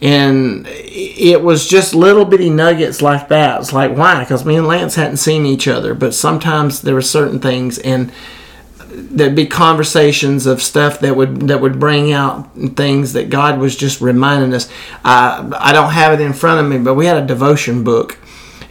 And 0.00 0.66
it 0.68 1.42
was 1.42 1.68
just 1.68 1.94
little 1.94 2.24
bitty 2.24 2.50
nuggets 2.50 3.00
like 3.00 3.28
that. 3.28 3.60
It's 3.60 3.72
like 3.72 3.96
why? 3.96 4.18
Because 4.20 4.44
me 4.44 4.56
and 4.56 4.66
Lance 4.66 4.96
hadn't 4.96 5.18
seen 5.18 5.46
each 5.46 5.68
other, 5.68 5.94
but 5.94 6.12
sometimes 6.12 6.82
there 6.82 6.94
were 6.94 7.02
certain 7.02 7.38
things, 7.38 7.78
and 7.78 8.10
there'd 8.94 9.34
be 9.34 9.46
conversations 9.46 10.44
of 10.44 10.62
stuff 10.62 11.00
that 11.00 11.16
would 11.16 11.48
that 11.48 11.60
would 11.60 11.78
bring 11.78 12.12
out 12.12 12.50
things 12.76 13.12
that 13.12 13.30
God 13.30 13.58
was 13.58 13.76
just 13.76 14.00
reminding 14.00 14.52
us. 14.52 14.68
I 15.04 15.48
I 15.58 15.72
don't 15.72 15.92
have 15.92 16.12
it 16.12 16.22
in 16.22 16.32
front 16.32 16.60
of 16.60 16.70
me, 16.70 16.78
but 16.78 16.94
we 16.94 17.06
had 17.06 17.16
a 17.16 17.26
devotion 17.26 17.84
book, 17.84 18.18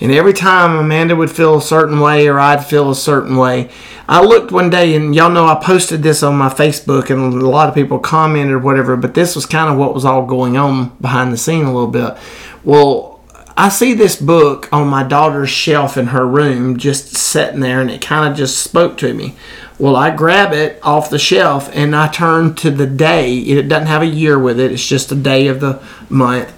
and 0.01 0.11
every 0.11 0.33
time 0.33 0.75
Amanda 0.75 1.15
would 1.15 1.31
feel 1.31 1.57
a 1.57 1.61
certain 1.61 1.99
way 1.99 2.27
or 2.27 2.39
I'd 2.39 2.65
feel 2.65 2.89
a 2.89 2.95
certain 2.95 3.37
way, 3.37 3.69
I 4.09 4.21
looked 4.21 4.51
one 4.51 4.69
day 4.69 4.95
and 4.95 5.15
y'all 5.15 5.29
know 5.29 5.45
I 5.45 5.55
posted 5.63 6.01
this 6.03 6.23
on 6.23 6.35
my 6.35 6.49
Facebook 6.49 7.09
and 7.11 7.41
a 7.41 7.47
lot 7.47 7.69
of 7.69 7.75
people 7.75 7.99
commented 7.99 8.53
or 8.53 8.59
whatever, 8.59 8.97
but 8.97 9.13
this 9.13 9.35
was 9.35 9.45
kind 9.45 9.71
of 9.71 9.77
what 9.77 9.93
was 9.93 10.03
all 10.03 10.25
going 10.25 10.57
on 10.57 10.89
behind 10.99 11.31
the 11.31 11.37
scene 11.37 11.65
a 11.65 11.73
little 11.73 11.87
bit. 11.87 12.17
Well. 12.63 13.09
I 13.57 13.67
see 13.67 13.93
this 13.93 14.15
book 14.15 14.69
on 14.71 14.87
my 14.87 15.03
daughter's 15.03 15.49
shelf 15.49 15.97
in 15.97 16.07
her 16.07 16.25
room 16.25 16.77
just 16.77 17.17
sitting 17.17 17.59
there 17.59 17.81
and 17.81 17.91
it 17.91 18.01
kind 18.01 18.31
of 18.31 18.37
just 18.37 18.57
spoke 18.57 18.97
to 18.99 19.13
me. 19.13 19.35
Well, 19.77 19.97
I 19.97 20.15
grab 20.15 20.53
it 20.53 20.79
off 20.81 21.09
the 21.09 21.19
shelf 21.19 21.69
and 21.73 21.93
I 21.93 22.07
turn 22.07 22.55
to 22.55 22.71
the 22.71 22.87
day. 22.87 23.37
It 23.39 23.67
doesn't 23.67 23.87
have 23.87 24.01
a 24.01 24.07
year 24.07 24.39
with 24.39 24.57
it, 24.59 24.71
it's 24.71 24.87
just 24.87 25.11
a 25.11 25.15
day 25.15 25.47
of 25.47 25.59
the 25.59 25.83
month. 26.09 26.51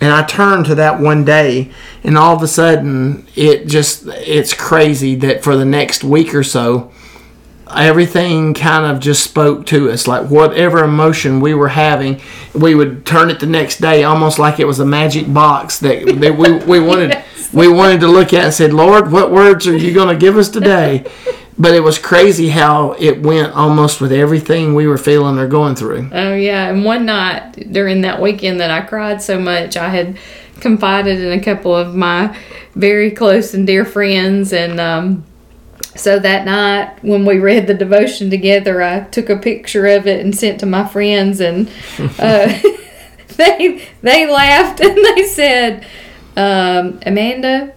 And 0.00 0.12
I 0.12 0.22
turned 0.24 0.66
to 0.66 0.74
that 0.74 1.00
one 1.00 1.24
day 1.24 1.70
and 2.02 2.18
all 2.18 2.36
of 2.36 2.42
a 2.42 2.48
sudden 2.48 3.26
it 3.34 3.66
just 3.66 4.06
it's 4.06 4.52
crazy 4.52 5.14
that 5.16 5.42
for 5.42 5.56
the 5.56 5.64
next 5.64 6.04
week 6.04 6.34
or 6.34 6.42
so 6.42 6.92
everything 7.74 8.52
kind 8.54 8.84
of 8.84 9.00
just 9.00 9.24
spoke 9.24 9.66
to 9.66 9.90
us. 9.90 10.06
Like 10.06 10.28
whatever 10.28 10.84
emotion 10.84 11.40
we 11.40 11.54
were 11.54 11.68
having 11.68 12.20
we 12.54 12.74
would 12.74 13.06
turn 13.06 13.30
it 13.30 13.40
the 13.40 13.46
next 13.46 13.80
day 13.80 14.04
almost 14.04 14.38
like 14.38 14.60
it 14.60 14.66
was 14.66 14.80
a 14.80 14.86
magic 14.86 15.32
box 15.32 15.78
that, 15.78 16.06
that 16.20 16.36
we, 16.36 16.58
we 16.64 16.80
wanted 16.80 17.22
we 17.52 17.68
wanted 17.68 18.00
to 18.00 18.08
look 18.08 18.32
at 18.32 18.44
and 18.44 18.54
said 18.54 18.72
lord 18.72 19.12
what 19.12 19.30
words 19.30 19.66
are 19.68 19.76
you 19.76 19.94
going 19.94 20.08
to 20.08 20.16
give 20.16 20.36
us 20.36 20.48
today 20.48 21.04
but 21.58 21.74
it 21.74 21.80
was 21.80 21.98
crazy 21.98 22.48
how 22.48 22.92
it 22.98 23.22
went 23.22 23.52
almost 23.52 24.00
with 24.00 24.12
everything 24.12 24.74
we 24.74 24.86
were 24.86 24.98
feeling 24.98 25.38
or 25.38 25.46
going 25.46 25.74
through 25.74 26.08
Oh 26.12 26.34
yeah, 26.34 26.68
and 26.68 26.84
one 26.84 27.06
night 27.06 27.72
during 27.72 28.00
that 28.02 28.20
weekend 28.20 28.60
that 28.60 28.70
I 28.70 28.80
cried 28.82 29.22
so 29.22 29.38
much, 29.38 29.76
I 29.76 29.88
had 29.88 30.18
confided 30.60 31.20
in 31.20 31.38
a 31.38 31.42
couple 31.42 31.74
of 31.74 31.94
my 31.94 32.36
very 32.74 33.10
close 33.10 33.54
and 33.54 33.66
dear 33.66 33.84
friends, 33.84 34.52
and 34.52 34.80
um, 34.80 35.24
so 35.96 36.18
that 36.18 36.44
night 36.44 36.98
when 37.02 37.24
we 37.24 37.38
read 37.38 37.66
the 37.66 37.74
devotion 37.74 38.30
together, 38.30 38.82
I 38.82 39.00
took 39.00 39.28
a 39.30 39.36
picture 39.36 39.86
of 39.86 40.06
it 40.06 40.24
and 40.24 40.34
sent 40.34 40.60
to 40.60 40.66
my 40.66 40.86
friends, 40.86 41.40
and 41.40 41.68
uh, 42.18 42.58
they 43.36 43.86
they 44.02 44.26
laughed 44.26 44.80
and 44.84 44.96
they 44.96 45.26
said, 45.26 45.86
um, 46.36 47.00
Amanda. 47.06 47.72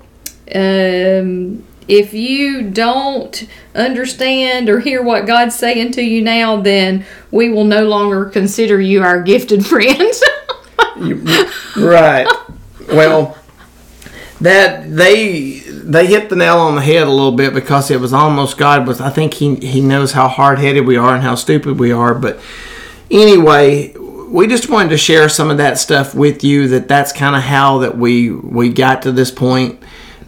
Um, 0.53 1.66
if 1.87 2.13
you 2.13 2.69
don't 2.69 3.47
understand 3.73 4.69
or 4.69 4.79
hear 4.79 5.01
what 5.01 5.25
God's 5.25 5.55
saying 5.55 5.91
to 5.93 6.01
you 6.01 6.21
now, 6.21 6.59
then 6.61 7.05
we 7.31 7.49
will 7.49 7.63
no 7.63 7.85
longer 7.85 8.25
consider 8.25 8.81
you 8.81 9.03
our 9.03 9.21
gifted 9.21 9.65
friend. 9.65 10.13
right. 11.77 12.27
Well, 12.89 13.37
that 14.41 14.95
they 14.95 15.59
they 15.59 16.05
hit 16.07 16.29
the 16.29 16.35
nail 16.35 16.57
on 16.57 16.75
the 16.75 16.81
head 16.81 17.07
a 17.07 17.11
little 17.11 17.31
bit 17.31 17.53
because 17.53 17.89
it 17.89 17.99
was 17.99 18.13
almost 18.13 18.57
God 18.57 18.85
was. 18.85 19.01
I 19.01 19.09
think 19.09 19.35
he 19.35 19.55
he 19.55 19.81
knows 19.81 20.11
how 20.11 20.27
hard 20.27 20.59
headed 20.59 20.85
we 20.85 20.97
are 20.97 21.15
and 21.15 21.23
how 21.23 21.35
stupid 21.35 21.79
we 21.79 21.91
are. 21.91 22.13
But 22.13 22.39
anyway, 23.09 23.93
we 23.93 24.47
just 24.47 24.69
wanted 24.69 24.89
to 24.89 24.97
share 24.97 25.29
some 25.29 25.49
of 25.49 25.57
that 25.57 25.77
stuff 25.77 26.13
with 26.13 26.43
you. 26.43 26.67
That 26.67 26.87
that's 26.87 27.11
kind 27.11 27.35
of 27.35 27.43
how 27.43 27.79
that 27.79 27.97
we 27.97 28.29
we 28.29 28.69
got 28.69 29.01
to 29.03 29.11
this 29.11 29.31
point. 29.31 29.81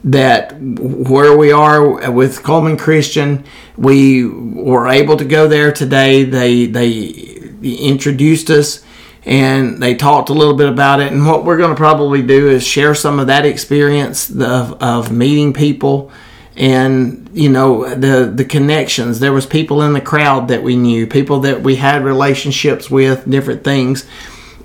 That 0.04 0.54
where 0.60 1.38
we 1.38 1.52
are 1.52 2.10
with 2.12 2.44
Cullman 2.44 2.78
Christian, 2.78 3.44
we 3.78 4.26
were 4.26 4.88
able 4.88 5.18
to 5.18 5.26
go 5.26 5.48
there 5.48 5.72
today. 5.72 6.24
They 6.24 6.68
they 6.68 7.50
introduced 7.62 8.50
us 8.50 8.84
and 9.26 9.82
they 9.82 9.96
talked 9.96 10.30
a 10.30 10.34
little 10.34 10.56
bit 10.56 10.70
about 10.70 11.02
it. 11.02 11.12
And 11.12 11.26
what 11.28 11.44
we're 11.44 11.58
going 11.58 11.72
to 11.72 11.76
probably 11.76 12.22
do 12.22 12.50
is 12.50 12.66
share 12.66 12.96
some 12.96 13.20
of 13.20 13.28
that 13.28 13.46
experience 13.46 14.30
of, 14.30 14.82
of 14.82 15.12
meeting 15.12 15.54
people 15.54 16.12
and 16.56 17.30
you 17.34 17.50
know 17.50 17.88
the 17.96 18.26
the 18.26 18.44
connections. 18.44 19.20
There 19.20 19.32
was 19.32 19.46
people 19.46 19.82
in 19.82 19.94
the 19.94 20.02
crowd 20.02 20.50
that 20.50 20.62
we 20.62 20.76
knew, 20.76 21.08
people 21.08 21.40
that 21.42 21.62
we 21.62 21.78
had 21.78 22.04
relationships 22.04 22.90
with, 22.90 23.30
different 23.30 23.64
things. 23.64 24.06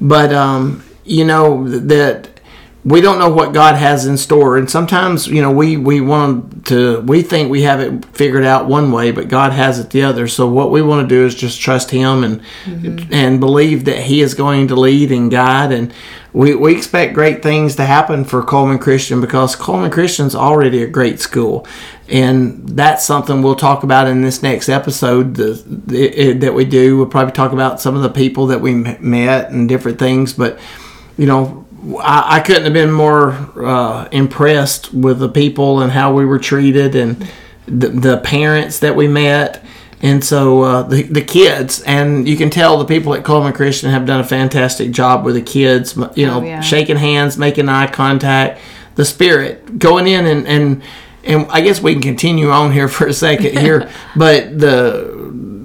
But 0.00 0.32
um, 0.32 0.82
you 1.04 1.24
know 1.24 1.68
that 1.68 2.33
we 2.84 3.00
don't 3.00 3.18
know 3.18 3.30
what 3.30 3.54
God 3.54 3.76
has 3.76 4.04
in 4.04 4.18
store, 4.18 4.58
and 4.58 4.70
sometimes 4.70 5.26
you 5.26 5.40
know 5.40 5.50
we 5.50 5.78
we 5.78 6.02
want 6.02 6.66
to 6.66 7.00
we 7.00 7.22
think 7.22 7.50
we 7.50 7.62
have 7.62 7.80
it 7.80 8.04
figured 8.14 8.44
out 8.44 8.66
one 8.66 8.92
way, 8.92 9.10
but 9.10 9.28
God 9.28 9.52
has 9.52 9.78
it 9.78 9.88
the 9.88 10.02
other. 10.02 10.28
So 10.28 10.46
what 10.46 10.70
we 10.70 10.82
want 10.82 11.08
to 11.08 11.14
do 11.14 11.24
is 11.24 11.34
just 11.34 11.60
trust 11.60 11.90
Him 11.90 12.22
and 12.22 12.42
mm-hmm. 12.64 13.12
and 13.12 13.40
believe 13.40 13.86
that 13.86 14.00
He 14.00 14.20
is 14.20 14.34
going 14.34 14.68
to 14.68 14.76
lead 14.76 15.12
and 15.12 15.30
guide, 15.30 15.72
and 15.72 15.94
we 16.34 16.54
we 16.54 16.76
expect 16.76 17.14
great 17.14 17.42
things 17.42 17.74
to 17.76 17.86
happen 17.86 18.22
for 18.22 18.42
Cullman 18.42 18.78
Christian 18.78 19.18
because 19.18 19.56
Cullman 19.56 19.90
Christian's 19.90 20.34
already 20.34 20.82
a 20.82 20.86
great 20.86 21.20
school, 21.20 21.66
and 22.10 22.68
that's 22.68 23.02
something 23.02 23.40
we'll 23.40 23.54
talk 23.56 23.82
about 23.82 24.08
in 24.08 24.20
this 24.20 24.42
next 24.42 24.68
episode. 24.68 25.36
The, 25.36 25.54
the, 25.86 26.32
that 26.34 26.52
we 26.52 26.66
do. 26.66 26.98
We'll 26.98 27.06
probably 27.06 27.32
talk 27.32 27.52
about 27.52 27.80
some 27.80 27.96
of 27.96 28.02
the 28.02 28.10
people 28.10 28.48
that 28.48 28.60
we 28.60 28.74
met 28.74 29.50
and 29.50 29.70
different 29.70 29.98
things, 29.98 30.34
but 30.34 30.58
you 31.16 31.24
know 31.26 31.63
I, 32.00 32.36
I 32.36 32.40
couldn't 32.40 32.64
have 32.64 32.72
been 32.72 32.92
more 32.92 33.32
uh, 33.56 34.08
impressed 34.10 34.92
with 34.94 35.18
the 35.18 35.28
people 35.28 35.80
and 35.80 35.92
how 35.92 36.12
we 36.14 36.24
were 36.24 36.38
treated 36.38 36.94
and 36.94 37.26
the, 37.66 37.88
the 37.88 38.18
parents 38.18 38.78
that 38.80 38.94
we 38.96 39.08
met 39.08 39.64
And 40.02 40.22
so 40.22 40.62
uh, 40.62 40.82
the, 40.82 41.02
the 41.04 41.22
kids, 41.22 41.80
and 41.86 42.28
you 42.28 42.36
can 42.36 42.50
tell 42.50 42.76
the 42.78 42.84
people 42.84 43.14
at 43.14 43.24
Cullman 43.24 43.54
Christian 43.54 43.90
have 43.90 44.04
done 44.06 44.20
a 44.20 44.24
fantastic 44.24 44.90
job 44.92 45.24
with 45.24 45.34
the 45.34 45.42
kids, 45.42 45.96
you 46.14 46.26
know, 46.26 46.40
Oh, 46.40 46.44
yeah. 46.44 46.60
shaking 46.60 46.96
hands, 46.98 47.38
making 47.38 47.68
eye 47.70 47.86
contact, 47.86 48.60
the 48.96 49.04
spirit, 49.04 49.78
going 49.78 50.06
in 50.06 50.26
and, 50.26 50.46
and, 50.46 50.82
and 51.24 51.46
I 51.50 51.62
guess 51.62 51.80
we 51.80 51.94
can 51.94 52.02
continue 52.02 52.50
on 52.50 52.70
here 52.72 52.86
for 52.88 53.06
a 53.06 53.12
second 53.14 53.56
here, 53.58 53.88
but 54.16 54.58
the 54.58 54.70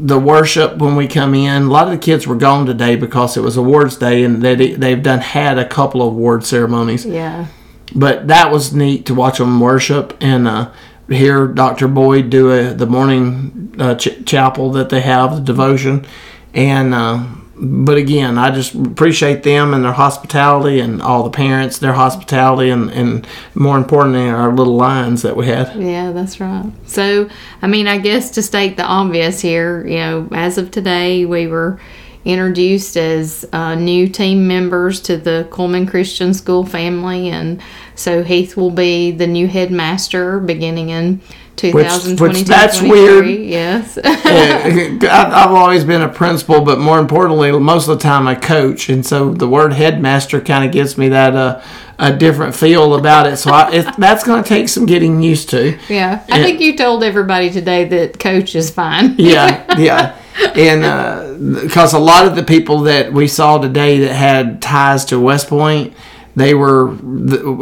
the 0.02 0.18
worship 0.20 0.78
when 0.78 0.96
we 0.96 1.08
come 1.08 1.34
in, 1.36 1.64
a 1.64 1.70
lot 1.70 1.88
of 1.88 1.92
the 1.92 1.98
kids 1.98 2.26
were 2.26 2.36
gone 2.36 2.66
today 2.66 2.96
because 2.96 3.36
it 3.38 3.42
was 3.42 3.58
awards 3.58 3.98
day 3.98 4.24
and 4.24 4.42
they 4.42 4.56
they've 4.56 5.04
done 5.04 5.20
had 5.20 5.58
a 5.58 5.68
couple 5.68 6.02
of 6.02 6.14
award 6.14 6.46
ceremonies 6.46 7.06
Yeah. 7.06 7.48
but 7.94 8.28
that 8.30 8.52
was 8.52 8.74
neat 8.74 9.06
to 9.08 9.14
watch 9.14 9.40
them 9.40 9.60
worship 9.60 10.16
and 10.22 10.48
uh, 10.48 10.72
hear 11.10 11.48
Dr. 11.48 11.88
Boyd 11.88 12.30
do 12.30 12.52
a, 12.52 12.74
the 12.74 12.86
morning 12.86 13.74
uh, 13.80 13.96
ch- 13.96 14.24
chapel 14.26 14.72
that 14.74 14.90
they 14.90 15.02
have, 15.02 15.36
the 15.36 15.42
devotion. 15.42 16.06
And, 16.54 16.94
uh, 16.94 17.24
but 17.62 17.98
again, 17.98 18.38
I 18.38 18.52
just 18.52 18.74
appreciate 18.74 19.44
them 19.44 19.74
and 19.74 19.84
their 19.84 19.92
hospitality 19.92 20.80
and 20.80 21.02
all 21.02 21.24
the 21.24 21.30
parents, 21.30 21.80
their 21.80 21.94
hospitality, 21.94 22.70
and, 22.70 22.90
and 22.92 23.28
more 23.54 23.78
importantly, 23.78 24.30
our 24.30 24.54
little 24.54 24.78
lines 24.78 25.24
that 25.24 25.36
we 25.36 25.48
had. 25.48 25.76
Yeah, 25.76 26.12
that's 26.12 26.40
right. 26.40 26.72
So, 26.86 27.30
I 27.62 27.68
mean, 27.68 27.88
I 27.88 27.98
guess 27.98 28.32
to 28.32 28.42
state 28.42 28.78
the 28.78 28.84
obvious 28.84 29.42
here, 29.42 29.86
you 29.86 29.98
know, 29.98 30.30
as 30.32 30.58
of 30.58 30.72
today, 30.72 31.26
we 31.26 31.48
were 31.48 31.80
introduced 32.24 32.96
as 32.96 33.46
uh, 33.52 33.76
new 33.76 34.08
team 34.08 34.48
members 34.48 35.02
to 35.02 35.18
the 35.18 35.48
Cullman 35.52 35.86
Christian 35.86 36.34
School 36.34 36.66
family, 36.66 37.30
and 37.30 37.62
so 37.96 38.24
Heath 38.24 38.56
will 38.56 38.72
be 38.72 39.12
the 39.12 39.28
new 39.28 39.48
headmaster 39.48 40.40
beginning 40.40 40.90
in 40.90 41.22
2022. 41.60 42.44
that's 42.46 42.82
weird. 42.82 43.26
Yes. 43.50 43.98
I- 44.04 45.32
I've 45.44 45.52
always 45.52 45.84
been 45.84 46.02
a 46.02 46.10
principal, 46.10 46.62
but 46.62 46.80
more 46.80 47.00
importantly, 47.00 47.52
most 47.52 47.88
of 47.88 47.98
the 47.98 48.04
time 48.04 48.28
I 48.28 48.36
coach, 48.36 48.90
and 48.90 49.06
so 49.06 49.34
the 49.34 49.48
word 49.48 49.74
headmaster 49.74 50.40
kind 50.42 50.66
of 50.66 50.72
gives 50.72 50.98
me 50.98 51.10
that 51.10 51.36
uh, 51.36 51.62
a 51.98 52.16
different 52.16 52.56
feel 52.56 52.96
about 52.96 53.28
it. 53.28 53.38
So 53.38 53.52
I, 53.52 53.72
it, 53.72 53.88
that's 53.98 54.24
going 54.24 54.44
to 54.44 54.48
take 54.48 54.70
some 54.70 54.86
getting 54.86 55.22
used 55.22 55.50
to. 55.50 55.78
yeah. 55.90 56.24
I 56.30 56.42
think 56.44 56.60
you 56.60 56.78
told 56.78 57.04
everybody 57.04 57.50
today 57.50 57.86
that 57.86 58.20
coach 58.20 58.56
is 58.56 58.70
fine. 58.70 59.16
yeah, 59.18 59.78
yeah. 59.80 60.16
And 60.56 61.62
because 61.62 61.94
a 61.94 62.00
lot 62.00 62.26
of 62.26 62.36
the 62.36 62.44
people 62.44 62.82
that 62.82 63.12
we 63.12 63.28
saw 63.28 63.58
today 63.58 64.00
that 64.00 64.14
had 64.14 64.62
ties 64.62 65.06
to 65.06 65.20
West 65.20 65.50
Point, 65.50 65.94
they 66.36 66.54
were 66.54 66.92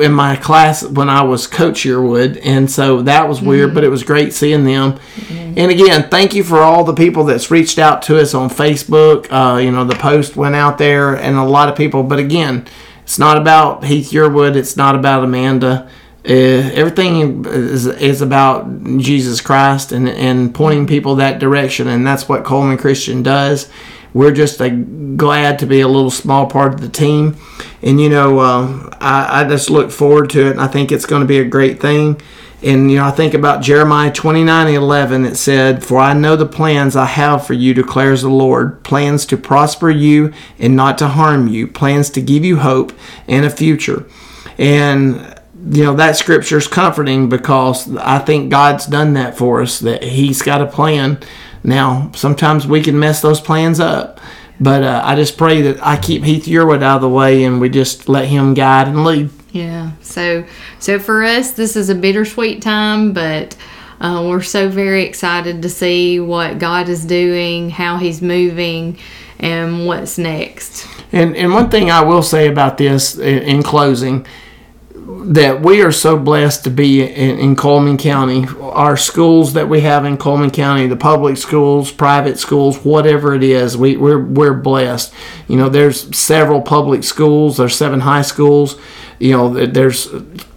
in 0.04 0.12
my 0.12 0.36
class 0.36 0.84
when 0.84 1.10
I 1.10 1.24
was 1.24 1.48
Coach 1.48 1.84
Yearwood, 1.84 2.40
and 2.44 2.70
so 2.70 3.02
that 3.04 3.28
was 3.28 3.42
weird, 3.42 3.74
but 3.74 3.84
it 3.84 3.90
was 3.90 4.04
great 4.04 4.34
seeing 4.34 4.66
them. 4.66 5.00
And 5.30 5.72
again, 5.72 6.10
thank 6.10 6.36
you 6.36 6.44
for 6.44 6.60
all 6.60 6.84
the 6.84 6.94
people 6.94 7.24
that's 7.24 7.50
reached 7.50 7.80
out 7.80 8.02
to 8.04 8.20
us 8.20 8.34
on 8.34 8.50
Facebook. 8.50 9.28
Uh, 9.32 9.58
you 9.58 9.72
know, 9.72 9.84
the 9.84 9.96
post 9.96 10.36
went 10.36 10.56
out 10.56 10.78
there, 10.78 11.16
and 11.16 11.38
a 11.38 11.44
lot 11.44 11.70
of 11.70 11.76
people. 11.76 12.04
But 12.04 12.20
again, 12.20 12.68
it's 13.04 13.18
not 13.18 13.38
about 13.38 13.86
Heath 13.86 14.12
Yearwood. 14.12 14.56
It's 14.56 14.78
not 14.78 14.94
about 14.94 15.24
Amanda. 15.24 15.90
Uh, 16.28 16.34
everything 16.34 17.46
is, 17.46 17.88
is 17.88 18.22
about 18.22 18.84
Jesus 18.98 19.40
Christ 19.40 19.94
and, 19.94 20.10
and 20.10 20.54
pointing 20.54 20.86
people 20.86 21.16
that 21.16 21.40
direction, 21.40 21.88
and 21.88 22.06
that's 22.06 22.28
what 22.28 22.44
Cullman 22.44 22.78
Christian 22.78 23.24
does. 23.24 23.70
We're 24.14 24.32
just 24.32 24.60
glad 25.18 25.60
to 25.60 25.66
be 25.66 25.82
a 25.82 25.88
little 25.88 26.12
small 26.12 26.48
part 26.48 26.74
of 26.74 26.82
the 26.82 26.90
team, 26.90 27.38
and 27.82 28.00
you 28.00 28.10
know, 28.10 28.40
uh, 28.40 28.90
I, 29.00 29.42
I 29.42 29.48
just 29.48 29.70
look 29.70 29.92
forward 29.92 30.30
to 30.32 30.48
it, 30.48 30.52
and 30.52 30.62
I 30.62 30.68
think 30.68 30.92
it's 30.92 31.06
going 31.06 31.22
to 31.22 31.28
be 31.28 31.40
a 31.40 31.46
great 31.46 31.80
thing. 31.80 32.20
And 32.64 32.90
you 32.90 32.98
know, 32.98 33.06
I 33.06 33.12
think 33.12 33.36
about 33.36 33.62
Jeremiah 33.62 34.12
twenty 34.12 34.44
nine 34.44 34.74
eleven. 34.74 35.26
It 35.26 35.36
said, 35.36 35.84
"For 35.84 36.00
I 36.00 36.14
know 36.14 36.36
the 36.36 36.48
plans 36.48 36.96
I 36.96 37.06
have 37.06 37.46
for 37.46 37.54
you," 37.54 37.74
declares 37.74 38.24
the 38.24 38.30
Lord, 38.30 38.84
plans 38.84 39.26
to 39.28 39.38
prosper 39.38 39.92
you 39.92 40.34
and 40.58 40.76
not 40.76 40.98
to 40.98 41.08
harm 41.08 41.48
you, 41.48 41.68
plans 41.68 42.10
to 42.12 42.22
give 42.22 42.44
you 42.44 42.58
hope 42.58 42.94
and 43.28 43.46
a 43.46 43.52
future. 43.52 44.06
And 44.58 45.36
you 45.70 45.84
know 45.84 45.96
that 45.96 46.18
scripture 46.18 46.58
is 46.58 46.68
comforting 46.68 47.30
because 47.30 47.96
I 47.98 48.20
think 48.20 48.50
God's 48.50 48.88
done 48.88 49.14
that 49.14 49.38
for 49.38 49.62
us. 49.62 49.80
That 49.80 50.04
He's 50.04 50.42
got 50.42 50.62
a 50.62 50.68
plan. 50.68 51.20
Now, 51.68 52.10
sometimes 52.16 52.66
we 52.66 52.82
can 52.82 52.98
mess 52.98 53.22
those 53.22 53.42
plans 53.42 53.82
up, 53.82 54.22
but 54.58 54.84
uh, 54.84 55.02
I 55.04 55.16
just 55.16 55.38
pray 55.38 55.62
that 55.64 55.86
I 55.86 55.98
keep 55.98 56.24
Heath 56.24 56.46
Yearwood 56.46 56.82
out 56.82 56.96
of 56.96 57.02
the 57.02 57.10
way 57.10 57.44
and 57.44 57.60
we 57.60 57.68
just 57.68 58.08
let 58.08 58.26
him 58.28 58.54
guide 58.54 58.88
and 58.88 59.04
lead. 59.04 59.30
Yeah. 59.52 59.92
So 60.02 60.46
so 60.80 60.98
for 60.98 61.24
us, 61.24 61.52
this 61.52 61.76
is 61.76 61.90
a 61.90 61.96
bittersweet 61.96 62.62
time, 62.62 63.12
but 63.12 63.58
uh, 64.00 64.24
we're 64.28 64.42
so 64.44 64.70
very 64.70 65.04
excited 65.04 65.62
to 65.62 65.70
see 65.70 66.20
what 66.22 66.58
God 66.58 66.88
is 66.88 67.04
doing, 67.04 67.70
how 67.70 67.98
He's 67.98 68.22
moving, 68.22 68.98
and 69.40 69.88
what's 69.88 70.18
next. 70.18 70.88
And 71.12 71.36
and 71.36 71.54
one 71.54 71.70
thing 71.70 71.92
I 71.92 72.02
will 72.02 72.24
say 72.24 72.48
about 72.48 72.78
this 72.78 73.18
in, 73.18 73.40
in 73.40 73.64
closing, 73.64 74.26
that 75.08 75.62
we 75.62 75.82
are 75.82 75.92
so 75.92 76.18
blessed 76.18 76.66
to 76.66 76.70
be 76.70 77.02
in, 77.02 77.40
in 77.40 77.56
Cullman 77.56 77.98
County. 77.98 78.46
Our 78.60 78.98
schools 78.98 79.54
that 79.54 79.70
we 79.70 79.82
have 79.82 80.04
in 80.04 80.18
Cullman 80.18 80.52
County, 80.52 80.88
the 80.88 80.98
public 80.98 81.38
schools, 81.38 81.92
private 81.92 82.38
schools, 82.38 82.84
whatever 82.84 83.34
it 83.34 83.44
is, 83.44 83.78
we, 83.78 83.96
we're 83.96 84.22
we're 84.22 84.54
blessed. 84.54 85.14
You 85.48 85.58
know, 85.58 85.70
there's 85.70 86.16
several 86.16 86.62
public 86.62 87.06
schools. 87.06 87.58
There's 87.58 87.76
seven 87.76 88.02
high 88.02 88.22
schools. 88.22 88.78
You 89.20 89.32
know, 89.32 89.66
there's 89.66 90.08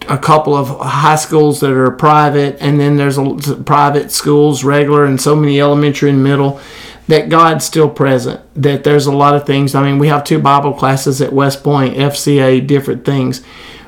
a 0.09 0.17
couple 0.17 0.53
of 0.53 0.67
high 0.81 1.15
schools 1.15 1.61
that 1.61 1.71
are 1.71 1.91
private, 1.91 2.57
and 2.59 2.79
then 2.79 2.97
there's 2.97 3.17
a, 3.17 3.55
private 3.65 4.11
schools, 4.11 4.63
regular, 4.63 5.05
and 5.05 5.19
so 5.19 5.35
many 5.35 5.61
elementary 5.61 6.09
and 6.09 6.23
middle 6.23 6.59
that 7.07 7.29
God's 7.29 7.65
still 7.65 7.89
present. 7.89 8.41
That 8.61 8.83
there's 8.83 9.05
a 9.05 9.11
lot 9.11 9.33
of 9.33 9.45
things. 9.45 9.75
I 9.75 9.83
mean, 9.83 9.97
we 9.97 10.09
have 10.09 10.23
two 10.25 10.39
Bible 10.39 10.73
classes 10.73 11.21
at 11.21 11.31
West 11.31 11.63
Point, 11.63 11.95
FCA, 11.95 12.67
different 12.67 13.05
things. 13.05 13.41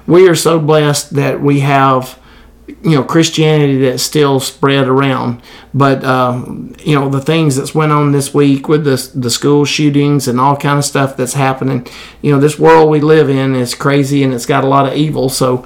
We 0.08 0.28
are 0.28 0.36
so 0.36 0.60
blessed 0.60 1.12
that 1.16 1.42
we 1.42 1.62
have, 1.62 2.20
you 2.68 2.92
know, 2.92 3.04
Christianity 3.04 3.80
that's 3.80 4.04
still 4.04 4.40
spread 4.40 4.88
around. 4.88 5.42
But 5.74 6.04
um, 6.04 6.76
you 6.80 6.96
know, 6.96 7.10
the 7.10 7.22
things 7.22 7.56
that's 7.56 7.74
went 7.74 7.92
on 7.92 8.12
this 8.12 8.34
week 8.34 8.68
with 8.68 8.84
the 8.84 9.12
the 9.16 9.30
school 9.30 9.66
shootings 9.66 10.28
and 10.28 10.40
all 10.40 10.56
kind 10.56 10.78
of 10.78 10.86
stuff 10.86 11.18
that's 11.18 11.34
happening. 11.34 11.88
You 12.22 12.34
know, 12.34 12.40
this 12.40 12.60
world 12.60 12.90
we 12.90 13.00
live 13.00 13.30
in 13.30 13.56
is 13.56 13.76
crazy 13.76 14.24
and 14.24 14.34
it's 14.34 14.46
got 14.46 14.64
a 14.64 14.68
lot 14.68 14.88
of 14.88 14.94
evil. 14.94 15.30
So 15.30 15.66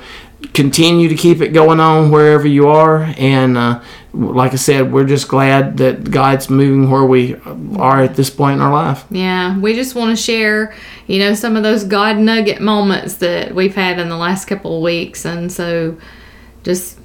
continue 0.53 1.09
to 1.09 1.15
keep 1.15 1.41
it 1.41 1.49
going 1.49 1.79
on 1.79 2.11
wherever 2.11 2.47
you 2.47 2.67
are 2.67 3.11
and 3.17 3.57
uh, 3.57 3.81
like 4.13 4.53
i 4.53 4.55
said 4.55 4.91
we're 4.91 5.03
just 5.05 5.27
glad 5.27 5.77
that 5.77 6.11
god's 6.11 6.47
moving 6.49 6.89
where 6.91 7.03
we 7.05 7.35
are 7.77 8.01
at 8.03 8.15
this 8.15 8.29
point 8.29 8.55
in 8.55 8.61
our 8.61 8.71
life 8.71 9.03
Yeah, 9.09 9.57
we 9.59 9.73
just 9.73 9.95
want 9.95 10.15
to 10.15 10.21
share, 10.21 10.75
you 11.07 11.19
know, 11.19 11.33
some 11.33 11.55
of 11.55 11.63
those 11.63 11.83
God 11.83 12.17
nugget 12.17 12.61
moments 12.61 13.15
that 13.15 13.53
we've 13.55 13.75
had 13.75 13.97
in 13.99 14.09
the 14.09 14.17
last 14.17 14.45
couple 14.45 14.77
of 14.77 14.83
weeks, 14.83 15.25
and 15.25 15.51
so 15.51 15.97
just 16.63 16.99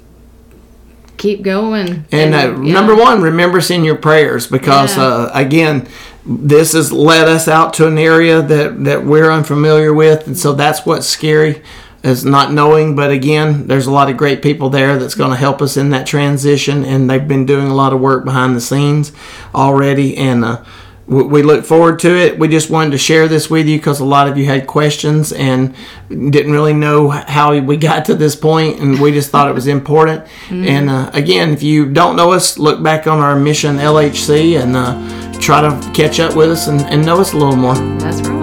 keep 1.17 1.41
going. 1.41 2.05
and 2.11 2.33
uh, 2.35 2.59
yeah. 2.61 2.73
number 2.73 2.95
one 2.95 3.21
remember 3.21 3.57
us 3.59 3.69
in 3.69 3.83
your 3.83 3.95
prayers 3.95 4.47
because 4.47 4.95
Yeah. 4.97 5.03
uh, 5.03 5.31
again 5.33 5.87
this 6.25 6.73
has 6.73 6.91
led 6.91 7.27
us 7.27 7.47
out 7.47 7.73
to 7.75 7.87
an 7.87 7.97
area 7.97 8.41
that 8.41 8.83
that 8.85 9.05
we're 9.05 9.31
unfamiliar 9.31 9.93
with 9.93 10.25
and 10.27 10.37
so 10.37 10.53
that's 10.53 10.85
what's 10.85 11.07
scary 11.07 11.61
is 12.03 12.25
not 12.25 12.51
knowing 12.51 12.95
but 12.95 13.11
again 13.11 13.67
there's 13.67 13.87
a 13.87 13.91
lot 13.91 14.09
of 14.09 14.17
great 14.17 14.41
people 14.41 14.69
there 14.69 14.97
that's 14.97 15.15
going 15.15 15.31
to 15.31 15.37
help 15.37 15.61
us 15.61 15.77
in 15.77 15.89
that 15.89 16.05
transition 16.05 16.83
and 16.83 17.09
they've 17.09 17.27
been 17.27 17.45
doing 17.45 17.67
a 17.67 17.73
lot 17.73 17.93
of 17.93 17.99
work 17.99 18.25
behind 18.25 18.55
the 18.55 18.61
scenes 18.61 19.11
already 19.55 20.17
and 20.17 20.43
uh, 20.43 20.63
we 21.07 21.23
we 21.23 21.43
look 21.43 21.65
forward 21.65 21.99
to 21.99 22.15
it. 22.15 22.39
We 22.39 22.47
just 22.47 22.69
wanted 22.69 22.91
to 22.91 22.97
share 22.97 23.27
this 23.27 23.49
with 23.49 23.67
you 23.67 23.77
because 23.77 23.99
a 23.99 24.05
lot 24.05 24.27
of 24.27 24.37
you 24.37 24.45
had 24.45 24.67
questions 24.67 25.33
and 25.33 25.75
didn't 26.09 26.51
really 26.51 26.73
know 26.73 27.09
how 27.09 27.57
we 27.59 27.77
got 27.77 28.05
to 28.05 28.15
this 28.15 28.35
point, 28.35 28.79
and 28.79 28.99
we 28.99 29.11
just 29.11 29.29
thought 29.29 29.49
it 29.49 29.53
was 29.53 29.67
important. 29.67 30.25
And 30.49 30.89
uh, 30.89 31.11
again, 31.13 31.51
if 31.51 31.61
you 31.61 31.91
don't 31.91 32.15
know 32.15 32.31
us, 32.31 32.57
look 32.57 32.81
back 32.81 33.05
on 33.07 33.19
our 33.19 33.37
mission 33.37 33.77
LHC 33.77 34.61
and 34.61 34.75
uh, 34.75 35.39
try 35.39 35.61
to 35.61 35.91
catch 35.93 36.19
up 36.19 36.35
with 36.35 36.51
us 36.51 36.67
and, 36.67 36.81
and 36.81 37.05
know 37.05 37.19
us 37.19 37.33
a 37.33 37.37
little 37.37 37.55
more. 37.55 37.75
That's 37.99 38.21
right. 38.21 38.42